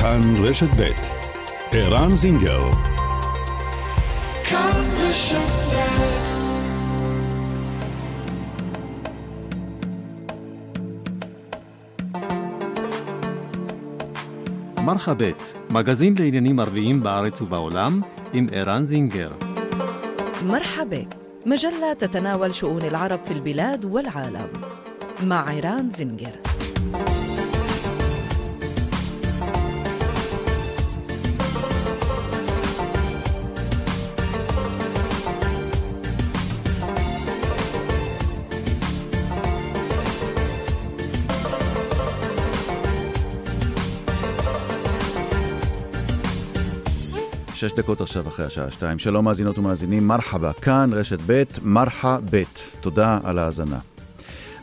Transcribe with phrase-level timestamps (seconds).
[0.00, 0.90] כאן רשת ב'
[1.72, 2.70] ערן זינגר
[4.44, 6.06] כאן רשת ב'
[14.86, 18.00] מרחבת, מגזין לעניינים ערביים בארץ ובעולם,
[18.32, 19.30] עם ערן זינגר.
[20.46, 24.48] مرحبت مجلة تتناول شؤون العرب في البلاد والعالم
[25.22, 26.36] مع عيران زنجر
[47.61, 48.99] שש דקות עכשיו אחרי השעה שתיים.
[48.99, 52.43] שלום מאזינות ומאזינים, מרחבה, כאן רשת ב', מרחה ב',
[52.79, 53.79] תודה על ההאזנה.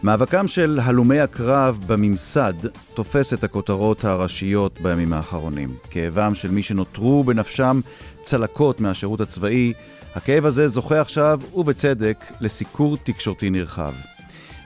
[0.03, 2.53] מאבקם של הלומי הקרב בממסד
[2.95, 5.75] תופס את הכותרות הראשיות בימים האחרונים.
[5.91, 7.81] כאבם של מי שנותרו בנפשם
[8.23, 9.73] צלקות מהשירות הצבאי,
[10.15, 13.93] הכאב הזה זוכה עכשיו, ובצדק, לסיקור תקשורתי נרחב.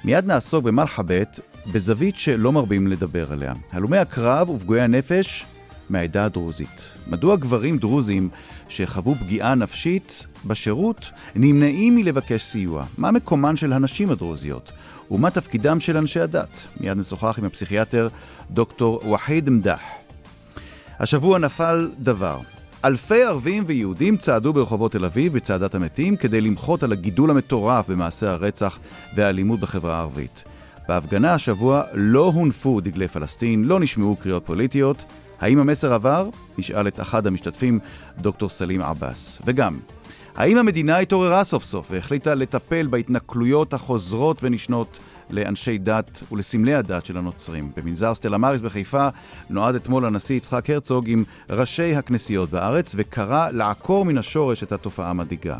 [0.04, 1.40] מיד נעסוק במרחבת
[1.72, 3.52] בזווית שלא מרבים לדבר עליה.
[3.72, 5.46] הלומי הקרב ופגועי הנפש
[5.90, 6.92] מהעדה הדרוזית.
[7.06, 8.28] מדוע גברים דרוזים
[8.68, 12.84] שחוו פגיעה נפשית בשירות נמנעים מלבקש סיוע?
[12.98, 14.72] מה מקומן של הנשים הדרוזיות?
[15.10, 16.66] ומה תפקידם של אנשי הדת?
[16.80, 18.08] מיד נשוחח עם הפסיכיאטר
[18.50, 19.80] דוקטור וחיד מדח.
[20.98, 22.38] השבוע נפל דבר.
[22.84, 28.26] אלפי ערבים ויהודים צעדו ברחובות תל אביב בצעדת המתים כדי למחות על הגידול המטורף במעשי
[28.26, 28.78] הרצח
[29.14, 30.44] והאלימות בחברה הערבית.
[30.88, 35.04] בהפגנה השבוע לא הונפו דגלי פלסטין, לא נשמעו קריאות פוליטיות,
[35.42, 36.28] האם המסר עבר?
[36.58, 37.78] נשאל את אחד המשתתפים,
[38.18, 39.38] דוקטור סלים עבאס.
[39.44, 39.78] וגם,
[40.36, 44.98] האם המדינה התעוררה סוף סוף והחליטה לטפל בהתנכלויות החוזרות ונשנות
[45.30, 47.72] לאנשי דת ולסמלי הדת של הנוצרים?
[47.76, 49.08] במנזר סטלה מאריס בחיפה
[49.50, 55.10] נועד אתמול הנשיא יצחק הרצוג עם ראשי הכנסיות בארץ וקרא לעקור מן השורש את התופעה
[55.10, 55.58] המדאיגה.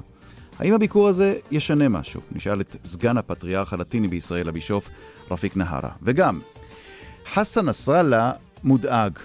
[0.58, 2.20] האם הביקור הזה ישנה משהו?
[2.32, 4.90] נשאל את סגן הפטריארך הלטיני בישראל, הבישוף
[5.30, 5.90] רפיק נהרה.
[6.02, 6.40] וגם,
[7.32, 8.32] חסן נסראללה
[8.64, 9.18] מודאג.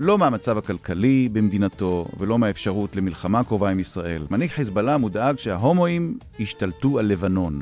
[0.00, 4.26] לא מהמצב הכלכלי במדינתו ולא מהאפשרות למלחמה קרובה עם ישראל.
[4.30, 7.60] מנהיג חיזבאללה מודאג שההומואים השתלטו על לבנון.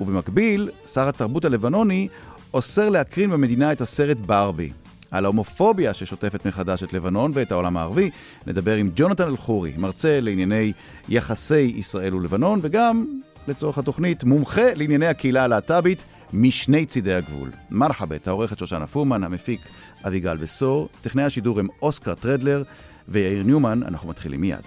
[0.00, 2.08] ובמקביל, שר התרבות הלבנוני
[2.54, 4.70] אוסר להקרין במדינה את הסרט ברבי.
[5.10, 8.10] על ההומופוביה ששוטפת מחדש את לבנון ואת העולם הערבי,
[8.46, 10.72] נדבר עם ג'ונתן אלחורי, מרצה לענייני
[11.08, 13.04] יחסי ישראל ולבנון, וגם,
[13.48, 17.50] לצורך התוכנית, מומחה לענייני הקהילה הלהט"בית משני צידי הגבול.
[17.70, 19.60] מרחבת, העורכת שושנה פורמן, המפיק
[20.06, 22.62] אביגל בשור, טכנאי השידור הם אוסקר טרדלר
[23.08, 24.60] ויאיר ניומן, אנחנו מתחילים מיד.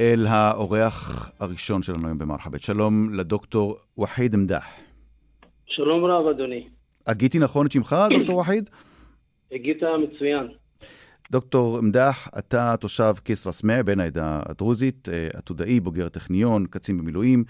[0.00, 2.62] אל האורח הראשון שלנו היום במרחבת.
[2.62, 4.66] שלום לדוקטור וחיד מדח.
[5.66, 6.68] שלום רב, אדוני.
[7.06, 8.70] הגיתי נכון את שמך, דוקטור וחיד?
[9.52, 10.46] הגית מצוין.
[11.30, 17.44] דוקטור מדח, אתה תושב כסרא סמיע, בן העדה הדרוזית, עתודאי, בוגר טכניון, קצין במילואים,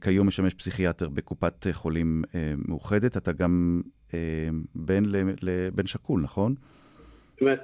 [0.00, 2.22] כיום משמש פסיכיאטר בקופת חולים
[2.68, 3.16] מאוחדת.
[3.16, 3.82] אתה גם
[4.74, 5.02] בן
[5.42, 6.54] לבן שקול, נכון?
[7.40, 7.60] באמת.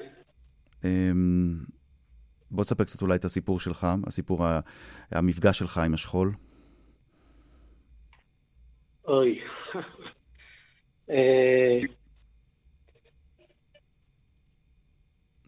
[2.50, 4.46] בוא תספר קצת אולי את הסיפור שלך, הסיפור,
[5.10, 6.32] המפגש שלך עם השכול.
[9.04, 9.40] אוי.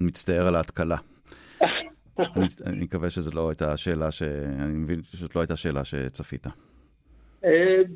[0.07, 0.97] מצטער על ההתקלה.
[2.19, 4.23] אני, אני מקווה שזו לא הייתה שאלה ש...
[4.63, 6.47] אני מבין שזאת לא הייתה שאלה שצפית.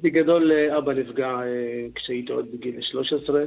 [0.03, 1.31] בגדול, אבא נפגע
[1.95, 3.45] כשהייתי עוד בגיל 13,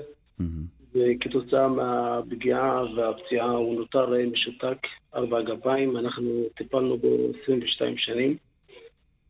[0.96, 4.78] וכתוצאה מהפגיעה והפציעה הוא נותר משותק,
[5.16, 5.98] ארבע גפיים.
[5.98, 8.38] אנחנו טיפלנו בו 22 שנים,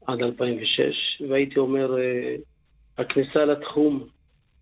[0.08, 1.96] עד 2006, והייתי אומר,
[2.98, 4.08] הכניסה לתחום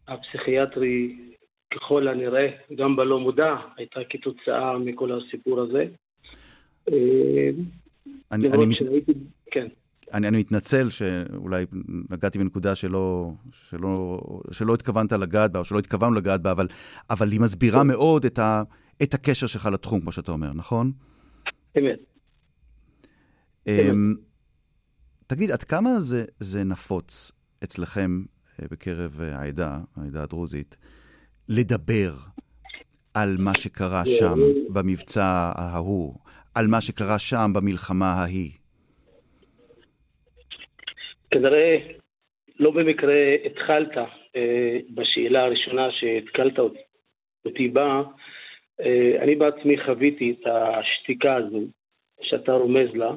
[0.07, 1.15] הפסיכיאטרי
[1.71, 5.85] ככל הנראה, גם בלא מודע, הייתה כתוצאה מכל הסיפור הזה.
[8.31, 9.13] אני, אני, שהייתי,
[9.51, 9.67] כן.
[10.13, 11.65] אני, אני מתנצל שאולי
[12.09, 14.19] נגעתי בנקודה שלא, שלא,
[14.51, 16.67] שלא התכוונת לגעת בה, או שלא התכוונו לגעת בה, אבל,
[17.09, 18.63] אבל היא מסבירה מאוד את, ה,
[19.03, 20.91] את הקשר שלך לתחום, כמו שאתה אומר, נכון?
[21.77, 21.99] אמת.
[23.69, 23.71] Um,
[25.27, 27.31] תגיד, עד כמה זה, זה נפוץ
[27.63, 28.23] אצלכם
[28.59, 30.77] בקרב העדה, העדה הדרוזית,
[31.49, 32.11] לדבר
[33.13, 34.39] על מה שקרה שם
[34.73, 36.13] במבצע ההוא,
[36.55, 38.51] על מה שקרה שם במלחמה ההיא?
[41.31, 41.77] כנראה
[42.59, 43.97] לא במקרה התחלת
[44.35, 46.59] אה, בשאלה הראשונה שהתקלת
[47.45, 48.01] אותי בה.
[48.81, 51.61] אה, אני בעצמי חוויתי את השתיקה הזו
[52.21, 53.11] שאתה רומז לה.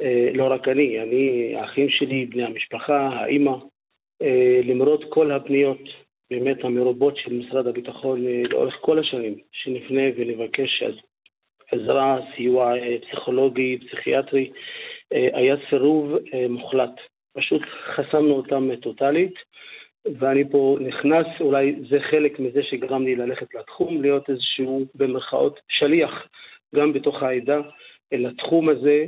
[0.00, 3.56] אה, לא רק אני, אני, האחים שלי, בני המשפחה, האימא,
[4.22, 6.03] אה, למרות כל הפניות
[6.34, 10.82] באמת המרובות של משרד הביטחון אה, לאורך כל השנים, שנפנה ונבקש
[11.72, 14.50] עזרה, סיוע אה, פסיכולוגי, פסיכיאטרי,
[15.12, 16.12] אה, היה סירוב
[16.48, 16.90] מוחלט.
[17.36, 17.62] פשוט
[17.94, 19.34] חסמנו אותם טוטאלית,
[20.18, 26.28] ואני פה נכנס, אולי זה חלק מזה שגרם לי ללכת לתחום, להיות איזשהו, במרכאות, שליח
[26.74, 27.60] גם בתוך העדה
[28.12, 29.06] לתחום הזה,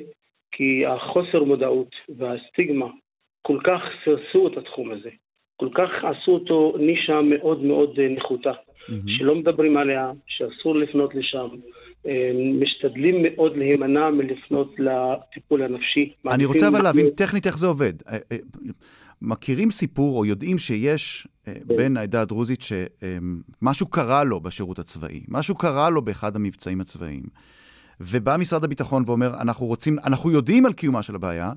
[0.53, 2.87] כי החוסר מודעות והסטיגמה
[3.43, 5.11] כל כך סירסו את התחום הזה,
[5.57, 8.93] כל כך עשו אותו נישה מאוד מאוד נחותה, mm-hmm.
[9.07, 11.49] שלא מדברים עליה, שאסור לפנות לשם.
[12.07, 12.31] אה,
[12.61, 16.13] משתדלים מאוד להימנע מלפנות לטיפול הנפשי.
[16.31, 17.93] אני רוצה אבל להבין טכנית איך זה עובד.
[18.09, 18.37] אה, אה,
[19.23, 21.53] מכירים סיפור או יודעים שיש כן.
[21.67, 27.23] בן העדה הדרוזית שמשהו קרה לו בשירות הצבאי, משהו קרה לו באחד המבצעים הצבאיים,
[28.01, 31.53] ובא משרד הביטחון ואומר, אנחנו רוצים, אנחנו יודעים על קיומה של הבעיה,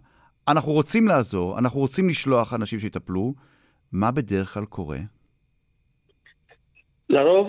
[0.47, 3.33] אנחנו רוצים לעזור, אנחנו רוצים לשלוח אנשים שיטפלו,
[3.93, 4.97] מה בדרך כלל קורה?
[7.09, 7.47] לרוב,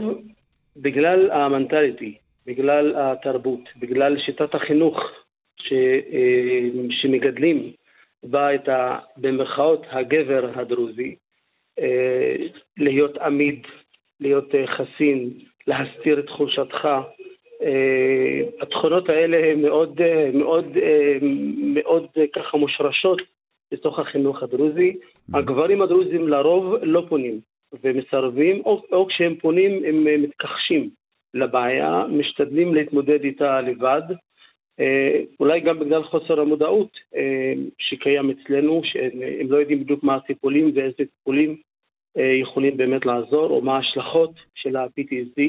[0.76, 2.14] בגלל המנטליטי,
[2.46, 4.96] בגלל התרבות, בגלל שיטת החינוך
[5.56, 5.72] ש,
[6.12, 7.72] אה, שמגדלים
[8.22, 8.98] בה את ה...
[9.16, 11.14] במרכאות הגבר הדרוזי,
[11.78, 12.36] אה,
[12.76, 13.66] להיות עמיד,
[14.20, 15.30] להיות אה, חסין,
[15.66, 16.88] להסתיר את חולשתך.
[18.60, 20.00] התכונות האלה הן מאוד,
[20.34, 20.66] מאוד,
[21.74, 23.20] מאוד ככה מושרשות
[23.72, 24.96] בתוך החינוך הדרוזי.
[25.34, 27.40] הגברים הדרוזים לרוב לא פונים
[27.82, 30.90] ומסרבים, או, או כשהם פונים הם מתכחשים.
[31.34, 34.02] לבעיה, משתדלים להתמודד איתה לבד,
[34.80, 40.72] אה, אולי גם בגלל חוסר המודעות אה, שקיים אצלנו, שהם לא יודעים בדיוק מה הטיפולים
[40.74, 41.56] ואיזה טיפולים
[42.18, 45.42] אה, יכולים באמת לעזור, או מה ההשלכות של ה-PTSD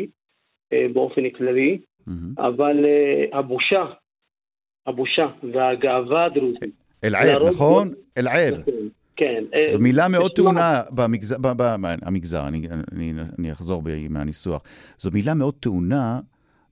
[0.93, 2.11] באופן כללי, mm-hmm.
[2.37, 2.85] אבל
[3.33, 3.85] הבושה,
[4.87, 6.75] הבושה והגאווה הדרוזית.
[7.03, 7.93] אל-עייב, נכון?
[8.17, 8.55] אל-עייב.
[9.21, 9.45] נכון.
[9.51, 9.71] כן.
[9.71, 11.35] זו מילה מאוד טעונה במגזר,
[12.06, 14.63] במגזר, אני, אני, אני אחזור מהניסוח.
[14.97, 16.19] זו מילה מאוד טעונה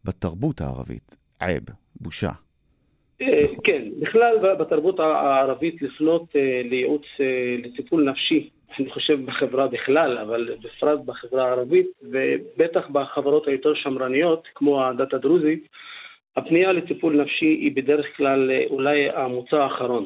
[0.06, 1.16] בתרבות הערבית.
[1.40, 1.64] עייב,
[2.02, 2.32] בושה.
[3.22, 8.50] אה, כן, בכלל בתרבות הערבית לפנות אה, לייעוץ, אה, לטיפול נפשי,
[8.80, 15.68] אני חושב בחברה בכלל, אבל בפרט בחברה הערבית, ובטח בחברות היותר שמרניות, כמו הדת הדרוזית,
[16.38, 20.06] הפנייה לטיפול נפשי היא בדרך כלל אולי המוצא האחרון.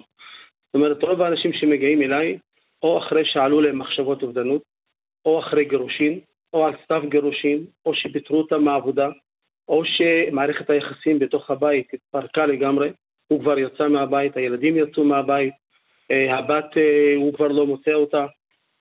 [0.74, 2.38] זאת אומרת, רוב האנשים שמגיעים אליי,
[2.84, 4.62] או אחרי שעלו להם מחשבות אובדנות,
[5.25, 6.20] או אחרי גירושין,
[6.54, 9.10] או על סתיו גירושין, או שפיטרו אותם מהעבודה,
[9.68, 12.90] או שמערכת היחסים בתוך הבית התפרקה לגמרי,
[13.28, 15.54] הוא כבר יצא מהבית, הילדים יצאו מהבית,
[16.12, 18.25] אה, הבת, אה, הוא כבר לא מוצא אותה.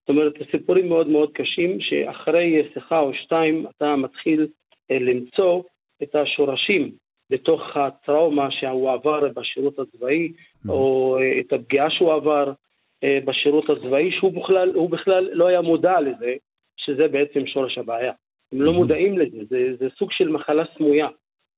[0.01, 4.47] זאת אומרת, סיפורים מאוד מאוד קשים, שאחרי שיחה או שתיים אתה מתחיל
[4.91, 5.63] אה, למצוא
[6.03, 6.93] את השורשים
[7.31, 10.33] בתוך הטראומה שהוא עבר בשירות הצבאי.
[10.69, 12.53] או אה, את הפגיעה שהוא עבר
[13.05, 16.35] אה, בשירות הצבאי, שהוא בכלל, בכלל לא היה מודע לזה,
[16.77, 18.13] שזה בעצם שורש הבעיה.
[18.53, 18.73] הם לא.
[18.73, 21.09] מודעים לזה, זה, זה סוג של מחלה סמויה,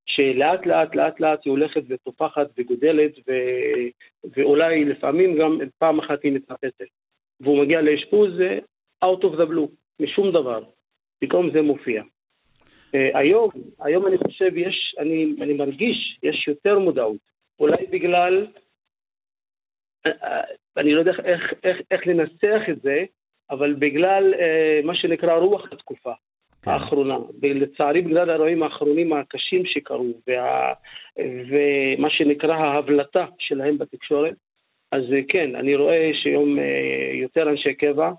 [0.07, 3.33] שלאט לאט לאט לאט היא הולכת ותופחת וגודלת, ו,
[4.37, 6.85] ואולי לפעמים גם פעם אחת היא מתנפצת.
[7.41, 8.31] והוא מגיע לאשפוז
[9.05, 10.63] out of the blue, משום דבר.
[11.21, 12.03] פתאום זה מופיע.
[12.95, 13.51] אה, היום,
[13.81, 17.21] היום אני חושב, יש, אני, אני מרגיש, יש יותר מודעות.
[17.61, 18.47] אולי בגלל,
[20.77, 23.05] אני לא יודע איך, איך, איך לנסח את זה,
[23.51, 24.35] אבל בגלל
[24.85, 26.13] מה שנקרא רוח התקופה
[26.63, 26.71] כן.
[26.71, 27.19] האחרונה.
[27.43, 30.73] לצערי, בגלל האירועים האחרונים הקשים שקרו, וה,
[31.19, 34.35] ומה שנקרא ההבלטה שלהם בתקשורת,
[34.93, 36.59] אז כן, אני רואה שהיום
[37.13, 38.13] יותר אנשי קבע,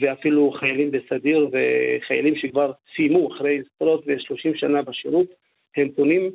[0.00, 5.26] ואפילו חיילים בסדיר וחיילים שכבר סיימו אחרי עשרות ושלושים שנה בשירות,
[5.76, 6.30] הם פונים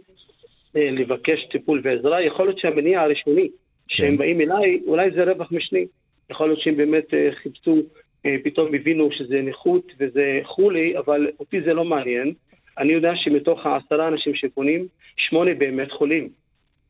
[0.75, 2.21] אה, לבקש טיפול ועזרה.
[2.21, 3.49] יכול להיות שהמניע הראשוני
[3.91, 4.17] שהם כן.
[4.17, 5.85] באים אליי, אולי זה רווח משני.
[6.29, 7.77] יכול להיות שהם באמת אה, חיפשו,
[8.25, 12.33] אה, פתאום הבינו שזה נכות וזה חולי, אבל אותי זה לא מעניין.
[12.77, 16.29] אני יודע שמתוך העשרה אנשים שפונים, שמונה באמת חולים.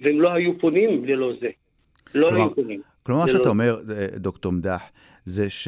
[0.02, 1.50] והם לא היו פונים ללא זה.
[2.16, 2.82] לא כלומר, היו פונים.
[3.04, 3.76] כלומר, מה שאתה אומר,
[4.16, 4.92] דוקטור מדח,
[5.26, 5.68] זה ש...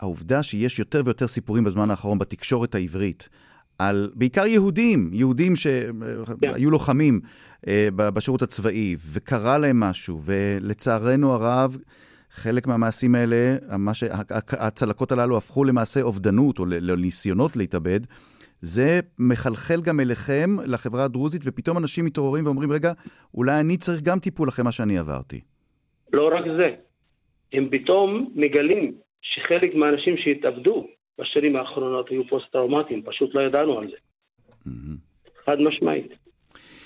[0.00, 3.28] העובדה שיש יותר ויותר סיפורים בזמן האחרון בתקשורת העברית,
[3.80, 6.72] על בעיקר יהודים, יהודים שהיו yeah.
[6.72, 7.20] לוחמים
[7.68, 11.76] אה, בשירות הצבאי, וקרה להם משהו, ולצערנו הרב,
[12.30, 13.56] חלק מהמעשים האלה,
[13.92, 14.04] ש...
[14.58, 18.00] הצלקות הללו הפכו למעשה אובדנות, או לניסיונות להתאבד.
[18.60, 22.92] זה מחלחל גם אליכם, לחברה הדרוזית, ופתאום אנשים מתעוררים ואומרים, רגע,
[23.34, 25.40] אולי אני צריך גם טיפול אחרי מה שאני עברתי.
[26.12, 26.68] לא רק זה,
[27.52, 30.86] הם פתאום מגלים שחלק מהאנשים שהתאבדו
[31.20, 33.96] בשנים האחרונות היו פוסט-טראומטיים, פשוט לא ידענו על זה.
[35.46, 36.12] חד משמעית.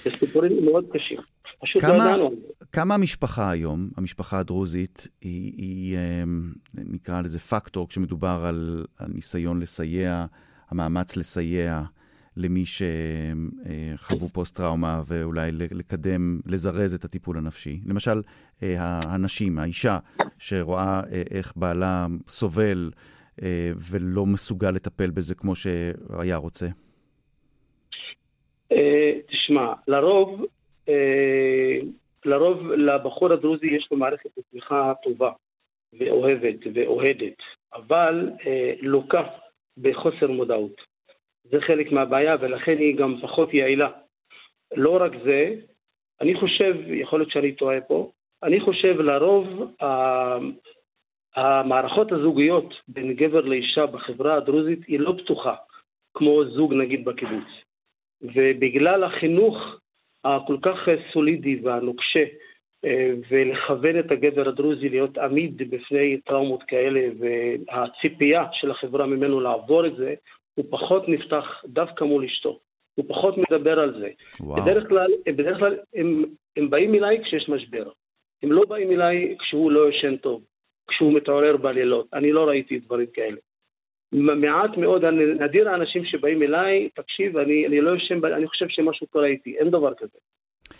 [0.02, 1.18] זה סיפורים מאוד קשים.
[1.62, 2.64] פשוט לא כמה, לא ידענו על זה.
[2.72, 5.98] כמה המשפחה היום, המשפחה הדרוזית, היא, היא
[6.74, 10.26] נקרא לזה פקטור כשמדובר על הניסיון לסייע,
[10.70, 11.82] המאמץ לסייע
[12.36, 17.80] למי שחוו פוסט-טראומה ואולי לקדם, לזרז את הטיפול הנפשי.
[17.86, 18.22] למשל,
[18.62, 19.98] הנשים, האישה
[20.38, 21.00] שרואה
[21.30, 22.90] איך בעלה סובל
[23.90, 26.66] ולא מסוגל לטפל בזה כמו שהיה רוצה.
[29.28, 30.44] תשמע, לרוב
[32.24, 35.30] לרוב לבחור הדרוזי יש לו מערכת תמיכה טובה
[35.98, 37.38] ואוהבת ואוהדת,
[37.74, 39.22] אבל אה, לוקה
[39.78, 40.80] בחוסר מודעות.
[41.44, 43.90] זה חלק מהבעיה ולכן היא גם פחות יעילה.
[44.76, 45.54] לא רק זה,
[46.20, 48.10] אני חושב, יכול להיות שאני טועה פה,
[48.42, 49.46] אני חושב לרוב
[51.36, 55.54] המערכות הזוגיות בין גבר לאישה בחברה הדרוזית היא לא פתוחה,
[56.14, 57.48] כמו זוג נגיד בקיבוץ.
[58.22, 59.56] ובגלל החינוך
[60.24, 60.76] הכל כך
[61.12, 62.24] סולידי והנוקשה
[62.84, 69.86] אה, ולכוון את הגבר הדרוזי להיות עמיד בפני טראומות כאלה והציפייה של החברה ממנו לעבור
[69.86, 70.14] את זה,
[70.54, 72.58] הוא פחות נפתח דווקא מול אשתו.
[72.94, 74.08] הוא פחות מדבר על זה.
[74.40, 74.62] וואו.
[74.62, 76.24] בדרך כלל, בדרך כלל הם,
[76.56, 77.90] הם באים אליי כשיש משבר.
[78.42, 80.42] הם לא באים אליי כשהוא לא ישן טוב,
[80.88, 82.06] כשהוא מתעורר בלילות.
[82.12, 83.36] אני לא ראיתי דברים כאלה.
[84.12, 85.04] מעט מאוד,
[85.40, 89.70] נדיר האנשים שבאים אליי, תקשיב, אני, אני לא יושן, אני חושב שמשהו קורה איתי, אין
[89.70, 90.18] דבר כזה.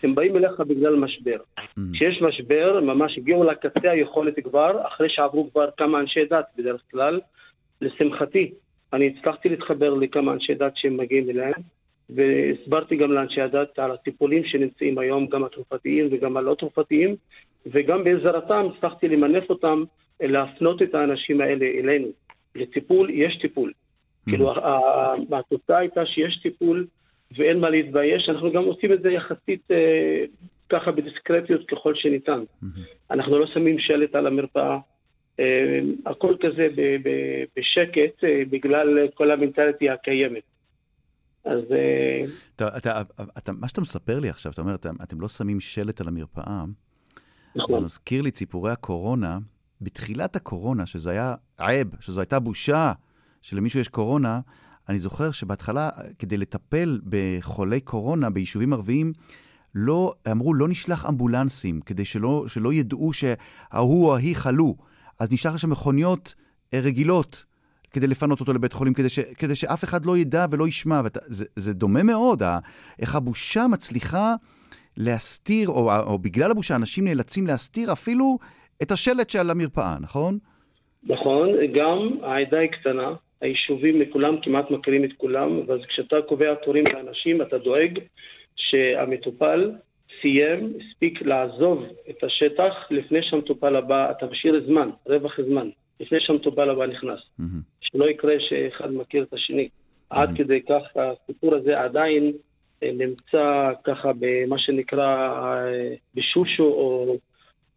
[0.02, 1.36] הם באים אליך בגלל משבר.
[1.58, 1.80] Mm.
[1.92, 7.20] כשיש משבר, ממש הגיעו לקצה היכולת כבר, אחרי שעברו כבר כמה אנשי דת בדרך כלל.
[7.80, 8.52] לשמחתי,
[8.92, 11.52] אני הצלחתי להתחבר לכמה אנשי דת שהם מגיעים אליהם,
[12.10, 17.16] והסברתי גם לאנשי הדת על הטיפולים שנמצאים היום, גם התרופתיים וגם הלא תרופתיים,
[17.66, 19.84] וגם בעזרתם הצלחתי למנף אותם,
[20.20, 22.08] להפנות את האנשים האלה אלינו.
[22.54, 23.70] לטיפול, יש טיפול.
[23.70, 24.30] Mm-hmm.
[24.30, 24.54] כאילו,
[25.32, 26.86] התוצאה הייתה שיש טיפול
[27.36, 28.28] ואין מה להתבייש.
[28.28, 30.24] אנחנו גם עושים את זה יחסית אה,
[30.68, 32.40] ככה בדיסקרטיות ככל שניתן.
[32.40, 32.66] Mm-hmm.
[33.10, 34.78] אנחנו לא שמים שלט על המרפאה.
[35.40, 37.10] אה, הכל כזה ב, ב,
[37.56, 40.42] בשקט אה, בגלל כל המנטליטי הקיימת.
[41.44, 41.72] אז...
[41.72, 42.20] אה,
[42.56, 43.02] אתה, אתה,
[43.38, 46.64] אתה, מה שאתה מספר לי עכשיו, אתה אומר, אתם, אתם לא שמים שלט על המרפאה.
[47.70, 49.38] זה מזכיר לי ציפורי הקורונה.
[49.80, 52.92] בתחילת הקורונה, שזה היה עב, שזו הייתה בושה
[53.42, 54.40] שלמישהו יש קורונה,
[54.88, 59.12] אני זוכר שבהתחלה, כדי לטפל בחולי קורונה ביישובים ערביים,
[59.74, 64.76] לא, אמרו, לא נשלח אמבולנסים, כדי שלא, שלא ידעו שההוא או ההיא חלו.
[65.18, 66.34] אז נשלח לשם מכוניות
[66.74, 67.44] אה, רגילות
[67.90, 71.00] כדי לפנות אותו לבית חולים, כדי, ש, כדי שאף אחד לא ידע ולא ישמע.
[71.04, 72.42] ואת, זה, זה דומה מאוד,
[72.98, 74.34] איך הבושה מצליחה
[74.96, 78.38] להסתיר, או, או בגלל הבושה אנשים נאלצים להסתיר אפילו
[78.82, 80.38] את השלט שעל המרפאה, נכון?
[81.06, 86.84] נכון, גם העדה היא קטנה, היישובים לכולם כמעט מכירים את כולם, ואז כשאתה קובע תורים
[86.94, 87.98] לאנשים, אתה דואג
[88.56, 89.72] שהמטופל
[90.20, 95.68] סיים, הספיק לעזוב את השטח לפני שהמטופל הבא, אתה משאיר זמן, רווח זמן,
[96.00, 97.18] לפני שהמטופל הבא נכנס.
[97.40, 97.44] Mm-hmm.
[97.80, 99.68] שלא יקרה שאחד מכיר את השני.
[99.68, 100.16] Mm-hmm.
[100.16, 102.32] עד כדי כך הסיפור הזה עדיין
[102.82, 107.16] נמצא ככה במה שנקרא אה, בשושו או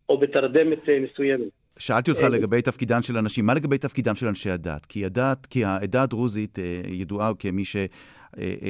[0.10, 1.48] או בתרדמת אה, מסוימת.
[1.80, 4.86] שאלתי אותך אה, לגבי תפקידן של אנשים, מה לגבי תפקידם של אנשי הדת?
[4.86, 7.76] כי הדת, כי העדה הדרוזית ידועה כמי ש...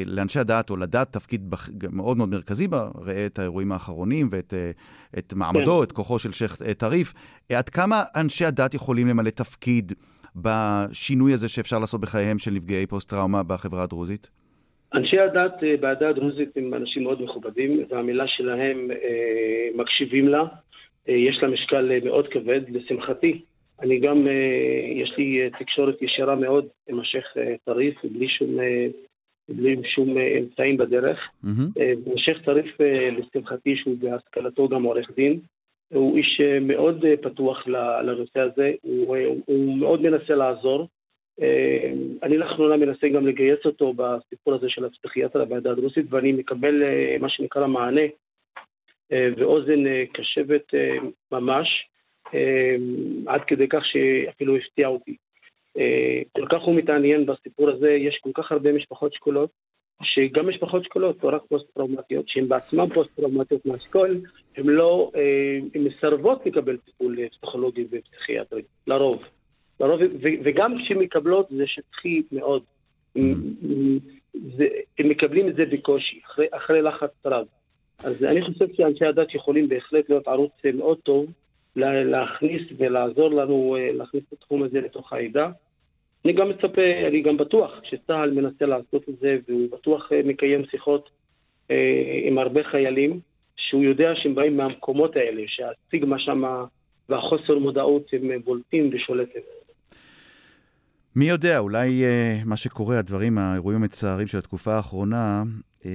[0.05, 1.55] לאנשי הדת או לדת תפקיד
[1.91, 4.53] מאוד מאוד מרכזי בה, ראה את האירועים האחרונים ואת
[5.17, 5.83] את מעמדו, כן.
[5.83, 7.13] את כוחו של שייח' טריף.
[7.51, 9.93] עד כמה אנשי הדת יכולים למלא תפקיד
[10.35, 14.29] בשינוי הזה שאפשר לעשות בחייהם של נפגעי פוסט-טראומה בחברה הדרוזית?
[14.93, 18.87] אנשי הדת בעדה הדרוזית הם אנשים מאוד מכובדים, והמילה שלהם
[19.75, 20.43] מקשיבים לה.
[21.09, 23.41] אה, יש לה משקל אה, מאוד כבד, לשמחתי.
[23.81, 28.57] אני גם, אה, יש לי תקשורת ישירה מאוד עם השייח' טריף, בלי שום,
[29.49, 31.19] בלי שום אמצעים בדרך.
[31.45, 31.81] Mm-hmm.
[32.15, 32.77] השייח' טריף,
[33.17, 35.39] לשמחתי, שהוא בהשכלתו גם עורך דין,
[35.93, 37.67] הוא איש מאוד פתוח
[38.03, 40.87] לנושא הזה, הוא, הוא מאוד מנסה לעזור.
[42.23, 46.83] אני לאחרונה מנסה גם לגייס אותו בסיפור הזה של הפסיכיאטר בעדה הדרוסית, ואני מקבל
[47.19, 48.01] מה שנקרא מענה
[49.11, 50.97] אה, ואוזן אה, קשבת אה,
[51.31, 51.67] ממש,
[53.27, 55.15] עד כדי כך שאפילו הפתיע אותי.
[56.31, 59.49] כל כך הוא מתעניין בסיפור הזה, יש כל כך הרבה משפחות שכולות,
[60.03, 64.21] שגם משפחות שכולות, לא רק פוסט-טראומטיות, שהן בעצמן פוסט-טראומטיות מהשכול,
[64.57, 65.11] הן לא,
[65.75, 69.36] הן מסרבות לקבל טיפול פסיכולוגי ופסיכיאטרי, לרוב.
[69.79, 70.01] לרוב,
[70.43, 72.63] וגם כשהן מקבלות זה שטחי מאוד.
[74.99, 77.45] הם מקבלים את זה בקושי, אחרי, אחרי לחץ רב.
[78.05, 81.25] אז אני חושב שאנשי הדת יכולים בהחלט להיות ערוץ מאוד טוב
[81.75, 85.49] להכניס ולעזור לנו אה, להכניס את התחום הזה לתוך העדה.
[86.25, 90.65] אני גם מצפה, אני גם בטוח שצה"ל מנסה לעשות את זה, והוא בטוח אה, מקיים
[90.71, 91.09] שיחות
[91.71, 93.19] אה, עם הרבה חיילים,
[93.57, 96.43] שהוא יודע שהם באים מהמקומות האלה, שהסטיגמה שם
[97.09, 99.41] והחוסר מודעות הם בולטים ושולטים.
[101.19, 105.43] מי יודע, אולי uh, מה שקורה, הדברים, האירועים המצערים של התקופה האחרונה,
[105.79, 105.85] uh,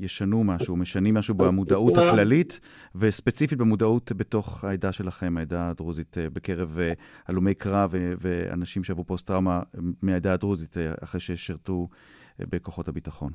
[0.00, 2.60] ישנו משהו, משנים משהו במודעות הכללית,
[2.94, 9.60] וספציפית במודעות בתוך העדה שלכם, העדה הדרוזית, uh, בקרב uh, הלומי קרב ואנשים שעברו פוסט-טראומה
[10.02, 13.30] מהעדה הדרוזית, uh, אחרי ששירתו uh, בכוחות הביטחון.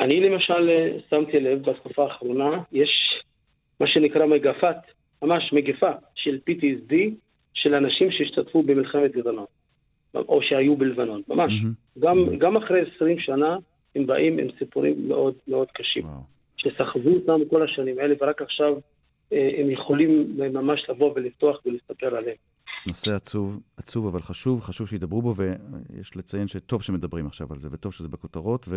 [0.00, 0.70] אני למשל
[1.10, 2.90] שמתי לב בתקופה האחרונה, יש
[3.80, 4.76] מה שנקרא מגפת,
[5.22, 6.94] ממש מגפה של PTSD
[7.54, 9.57] של אנשים שהשתתפו במלחמת לבנון.
[10.28, 11.52] או שהיו בלבנון, ממש.
[11.52, 12.00] Mm-hmm.
[12.00, 12.36] גם, mm-hmm.
[12.36, 13.56] גם אחרי 20 שנה
[13.96, 16.02] הם באים עם סיפורים מאוד מאוד קשים.
[16.02, 16.38] Wow.
[16.56, 18.74] שסחבו אותם כל השנים האלה, ורק עכשיו
[19.32, 22.36] אה, הם יכולים ממש לבוא ולפתוח ולספר עליהם.
[22.86, 27.68] נושא עצוב, עצוב אבל חשוב, חשוב שידברו בו, ויש לציין שטוב שמדברים עכשיו על זה,
[27.72, 28.68] וטוב שזה בכותרות,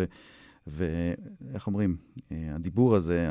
[0.66, 1.96] ואיך אומרים,
[2.32, 3.26] אה, הדיבור הזה,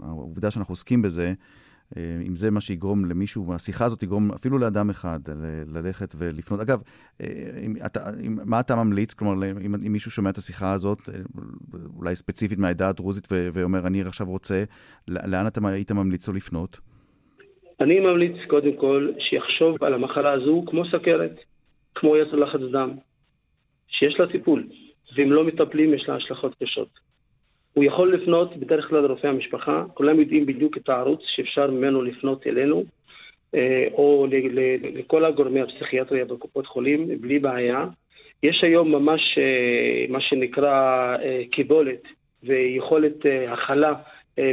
[0.00, 1.32] העובדה שאנחנו עוסקים בזה,
[2.26, 5.18] אם זה מה שיגרום למישהו, השיחה הזאת תגרום אפילו לאדם אחד
[5.74, 6.60] ללכת ולפנות.
[6.60, 6.82] אגב,
[7.20, 7.26] אה,
[7.66, 9.14] אם אתה, אם, מה אתה ממליץ?
[9.14, 11.14] כלומר, אם, אם מישהו שומע את השיחה הזאת, אה,
[11.96, 14.64] אולי ספציפית מהעדה הדרוזית, ו- ואומר, אני עכשיו רוצה,
[15.08, 16.78] לאן אתה היית ממליץ לו לפנות?
[17.80, 21.36] אני ממליץ קודם כל שיחשוב על המחלה הזו כמו סכרת,
[21.94, 22.90] כמו יצר לחץ דם,
[23.88, 24.68] שיש לה טיפול,
[25.16, 27.03] ואם לא מטפלים יש לה השלכות קשות.
[27.74, 32.46] הוא יכול לפנות בדרך כלל לרופא המשפחה, כולם יודעים בדיוק את הערוץ שאפשר ממנו לפנות
[32.46, 32.84] אלינו,
[33.54, 34.26] אה, או
[34.94, 37.84] לכל הגורמי הפסיכיאטריה בקופות חולים, בלי בעיה.
[38.42, 40.72] יש היום ממש אה, מה שנקרא
[41.22, 42.02] אה, קיבולת
[42.42, 43.16] ויכולת
[43.48, 43.92] הכלה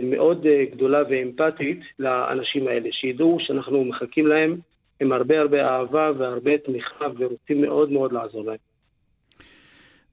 [0.04, 4.58] מאוד גדולה ואמפתית לאנשים האלה, שידעו שאנחנו מחכים להם
[5.02, 8.58] עם הרבה הרבה אהבה והרבה תמיכה ורוצים מאוד מאוד לעזור להם.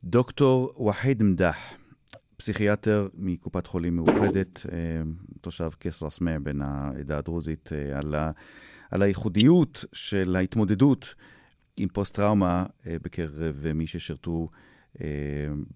[0.05, 1.78] דוקטור וחיד מדח,
[2.39, 4.79] פסיכיאטר מקופת חולים מאוחדת, אה,
[5.41, 8.31] תושב כסרא סמיע בן העדה הדרוזית, אה, על, ה,
[8.91, 11.15] על הייחודיות של ההתמודדות
[11.77, 14.49] עם פוסט-טראומה אה, בקרב מי ששירתו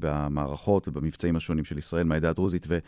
[0.00, 2.78] במערכות ובמבצעים השונים של ישראל מהעדה הדרוזית, ו,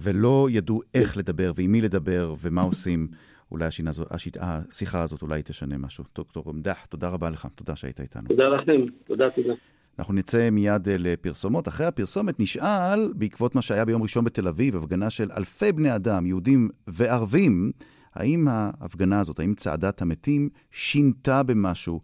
[0.00, 3.08] ולא ידעו איך לדבר ועם מי לדבר ומה עושים.
[3.50, 6.04] אולי השינה, השיט, השיחה הזאת אולי תשנה משהו.
[6.14, 8.28] דוקטור עמדח, תודה רבה לך, תודה שהיית איתנו.
[8.28, 9.54] תודה לכם, תודה, תודה.
[9.98, 11.68] אנחנו נצא מיד אה, לפרסומות.
[11.68, 16.26] אחרי הפרסומת נשאל, בעקבות מה שהיה ביום ראשון בתל אביב, הפגנה של אלפי בני אדם,
[16.26, 17.70] יהודים וערבים,
[18.14, 22.00] האם ההפגנה הזאת, האם צעדת המתים, שינתה במשהו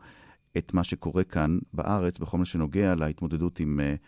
[0.59, 3.99] את מה שקורה כאן בארץ, בכל מה שנוגע להתמודדות עם uh,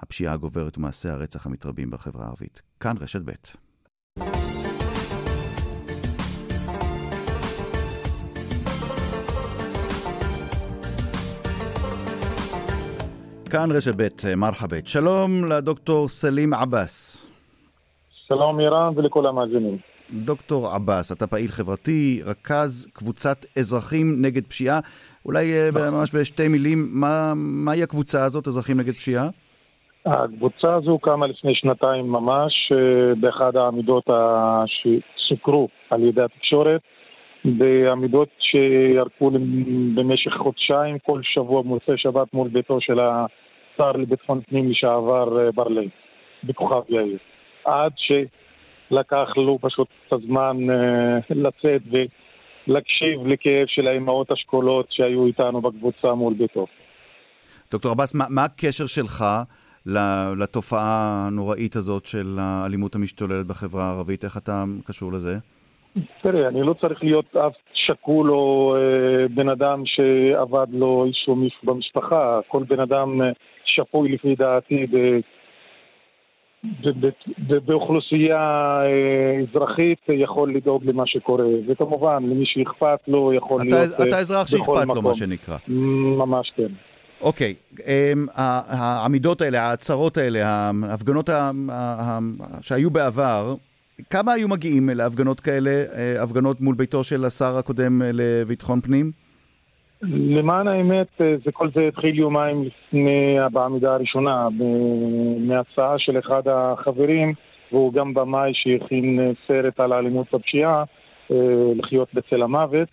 [0.00, 2.62] הפשיעה הגוברת ומעשי הרצח המתרבים בחברה הערבית.
[2.80, 4.51] כאן רשת ב'.
[13.52, 14.86] כאן רשת ב', מרחבת.
[14.86, 17.28] שלום לדוקטור סלים עבאס.
[18.28, 19.78] שלום אירן ולכל המאזינים.
[20.10, 24.80] דוקטור עבאס, אתה פעיל חברתי, רכז קבוצת אזרחים נגד פשיעה.
[25.26, 25.88] אולי אה, נכון.
[25.88, 29.28] ממש בשתי מילים, מה, מהי הקבוצה הזאת, אזרחים נגד פשיעה?
[30.06, 34.04] הקבוצה הזו קמה לפני שנתיים ממש, אה, באחד העמידות
[34.66, 36.80] שסוקרו על ידי התקשורת.
[37.44, 39.30] בעמידות שירקו
[39.94, 45.88] במשך חודשיים, כל שבוע מוצאי שבת מול ביתו של השר לביטחון פנים לשעבר אה, בר-לב,
[46.44, 47.18] בכוכב יאיר.
[47.64, 51.82] עד שלקח לו פשוט את הזמן אה, לצאת
[52.66, 56.66] ולהקשיב לכאב של האימהות השכולות שהיו איתנו בקבוצה מול ביתו.
[57.70, 59.24] דוקטור עבאס, מה, מה הקשר שלך
[60.36, 64.24] לתופעה הנוראית הזאת של האלימות המשתוללת בחברה הערבית?
[64.24, 65.38] איך אתה קשור לזה?
[66.22, 71.60] תראה, אני לא צריך להיות אף שקול או אה, בן אדם שעבד לו איזשהו מישהו
[71.64, 72.40] במשפחה.
[72.48, 73.30] כל בן אדם אה,
[73.64, 74.96] שפוי לפי דעתי ב...
[77.66, 78.38] באוכלוסייה
[78.82, 84.46] אה, אזרחית יכול לדאוג למה שקורה, וכמובן למי שאכפת לו יכול אתה, להיות אתה אזרח
[84.46, 85.56] שאכפת לו, מה שנקרא.
[86.18, 86.72] ממש כן.
[87.20, 87.54] אוקיי,
[87.86, 88.26] אמ,
[88.68, 91.30] העמידות האלה, ההצהרות האלה, ההפגנות
[92.60, 93.54] שהיו בעבר,
[94.10, 99.10] כמה היו מגיעים להפגנות כאלה, אה, הפגנות מול ביתו של השר הקודם אה, לביטחון פנים?
[100.02, 104.48] למען האמת, אה, זה כל זה התחיל יומיים לפני בעמידה הראשונה,
[105.38, 107.32] מהצעה של אחד החברים,
[107.72, 110.84] והוא גם במאי שהכין סרט על האלימות והפשיעה,
[111.76, 112.88] לחיות בצל המוות.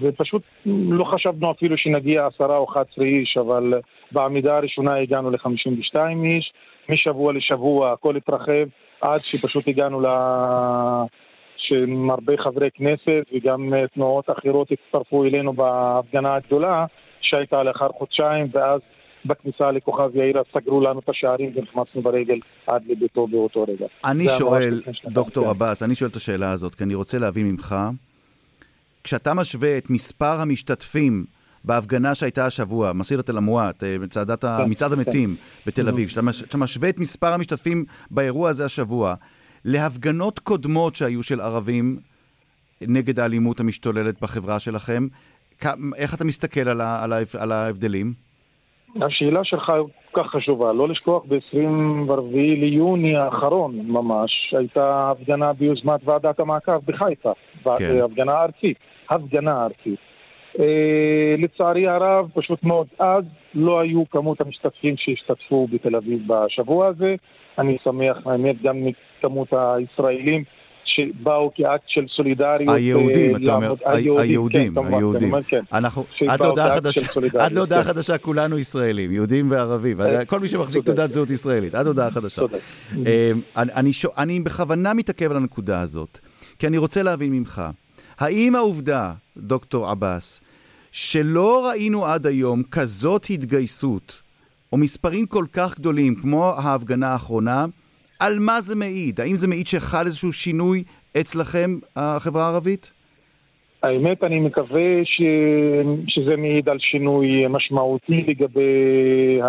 [0.00, 3.74] ופשוט לא חשבנו אפילו שנגיע עשרה או אחת עשרה איש, אבל
[4.12, 6.52] בעמידה הראשונה הגענו ל-52 איש,
[6.88, 8.66] משבוע לשבוע הכל התרחב,
[9.00, 10.06] עד שפשוט הגענו ל...
[11.56, 16.86] שעם הרבה חברי כנסת וגם תנועות אחרות הצטרפו אלינו בהפגנה הגדולה
[17.20, 18.80] שהייתה לאחר חודשיים ואז
[19.24, 23.86] בכניסה לכוכב יאיר, סגרו לנו את השערים ונכנסנו ברגל עד לביתו באותו רגע.
[24.04, 25.50] אני שואל, דוקטור כן.
[25.50, 27.76] עבאס, אני שואל את השאלה הזאת, כי אני רוצה להבין ממך,
[29.04, 31.24] כשאתה משווה את מספר המשתתפים
[31.64, 34.98] בהפגנה שהייתה השבוע, מסילת אל-אמואט, אה, מצעדת ה- כן, מצעד כן.
[34.98, 39.14] המתים בתל אביב, מש- כשאתה משווה את מספר המשתתפים באירוע הזה השבוע
[39.64, 41.96] להפגנות קודמות שהיו של ערבים
[42.80, 45.06] נגד האלימות המשתוללת בחברה שלכם,
[45.58, 48.12] כ- איך אתה מסתכל על ה- על ההב- על ההבדלים?
[49.02, 49.72] השאלה שלך
[50.12, 50.72] כל כך חשובה.
[50.72, 52.20] לא לשכוח, ב-24
[52.60, 57.32] ליוני האחרון ממש, הייתה הפגנה ביוזמת ועדת המעקב בחיפה.
[57.78, 57.98] כן.
[58.04, 58.76] הפגנה ארצית.
[59.10, 59.98] הפגנה ארצית.
[60.58, 67.14] אה, לצערי הרב, פשוט מאוד, אז לא היו כמות המשתתפים שהשתתפו בתל אביב בשבוע הזה.
[67.58, 70.44] אני שמח, האמת, גם מכמות הישראלים
[70.84, 72.74] שבאו כאקט של סולידריות.
[72.74, 75.42] היהודים, אה, אתה אומר, היהודים, כן, היהודים.
[75.42, 75.60] כן.
[75.72, 77.00] אנחנו, עד להודעה חדשה,
[77.38, 77.88] עד להודעה כן.
[77.88, 80.84] חדשה כולנו ישראלים, יהודים וערבים, אה, כל מי שמחזיק.
[80.84, 82.42] תעודת זהות ישראלית, עד הודעה חדשה.
[84.18, 86.18] אני בכוונה מתעכב על הנקודה הזאת,
[86.58, 87.62] כי אני רוצה להבין ממך,
[88.20, 90.40] האם העובדה, דוקטור עבאס,
[90.92, 94.22] שלא ראינו עד היום כזאת התגייסות,
[94.72, 97.64] או מספרים כל כך גדולים כמו ההפגנה האחרונה,
[98.20, 99.20] על מה זה מעיד?
[99.20, 100.84] האם זה מעיד שחל איזשהו שינוי
[101.20, 102.92] אצלכם, החברה הערבית?
[103.82, 105.22] האמת, אני מקווה ש...
[106.08, 109.48] שזה מעיד על שינוי משמעותי לגבי ה...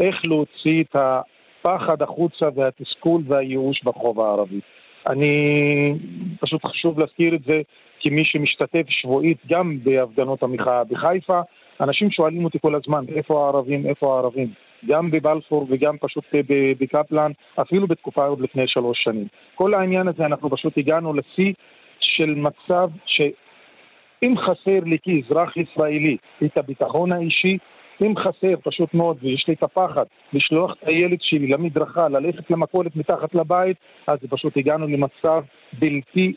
[0.00, 4.60] איך להוציא את הפחד החוצה והתסכול והייאוש ברחוב הערבי.
[5.06, 5.94] אני,
[6.40, 7.60] פשוט חשוב להזכיר את זה
[8.00, 11.40] כמי שמשתתף שבועית גם בהפגנות המחאה בחיפה.
[11.80, 14.48] אנשים שואלים אותי כל הזמן, איפה הערבים, איפה הערבים?
[14.86, 19.26] גם בבלפור וגם פשוט ב- בקפלן, אפילו בתקופה עוד לפני שלוש שנים.
[19.54, 21.52] כל העניין הזה, אנחנו פשוט הגענו לשיא
[22.00, 27.58] של מצב שאם חסר לי כאזרח ישראלי את הביטחון האישי,
[28.02, 32.96] אם חסר פשוט מאוד ויש לי את הפחד לשלוח את הילד שלי למדרכה, ללכת למכולת
[32.96, 35.42] מתחת לבית, אז פשוט הגענו למצב
[35.78, 36.32] בלתי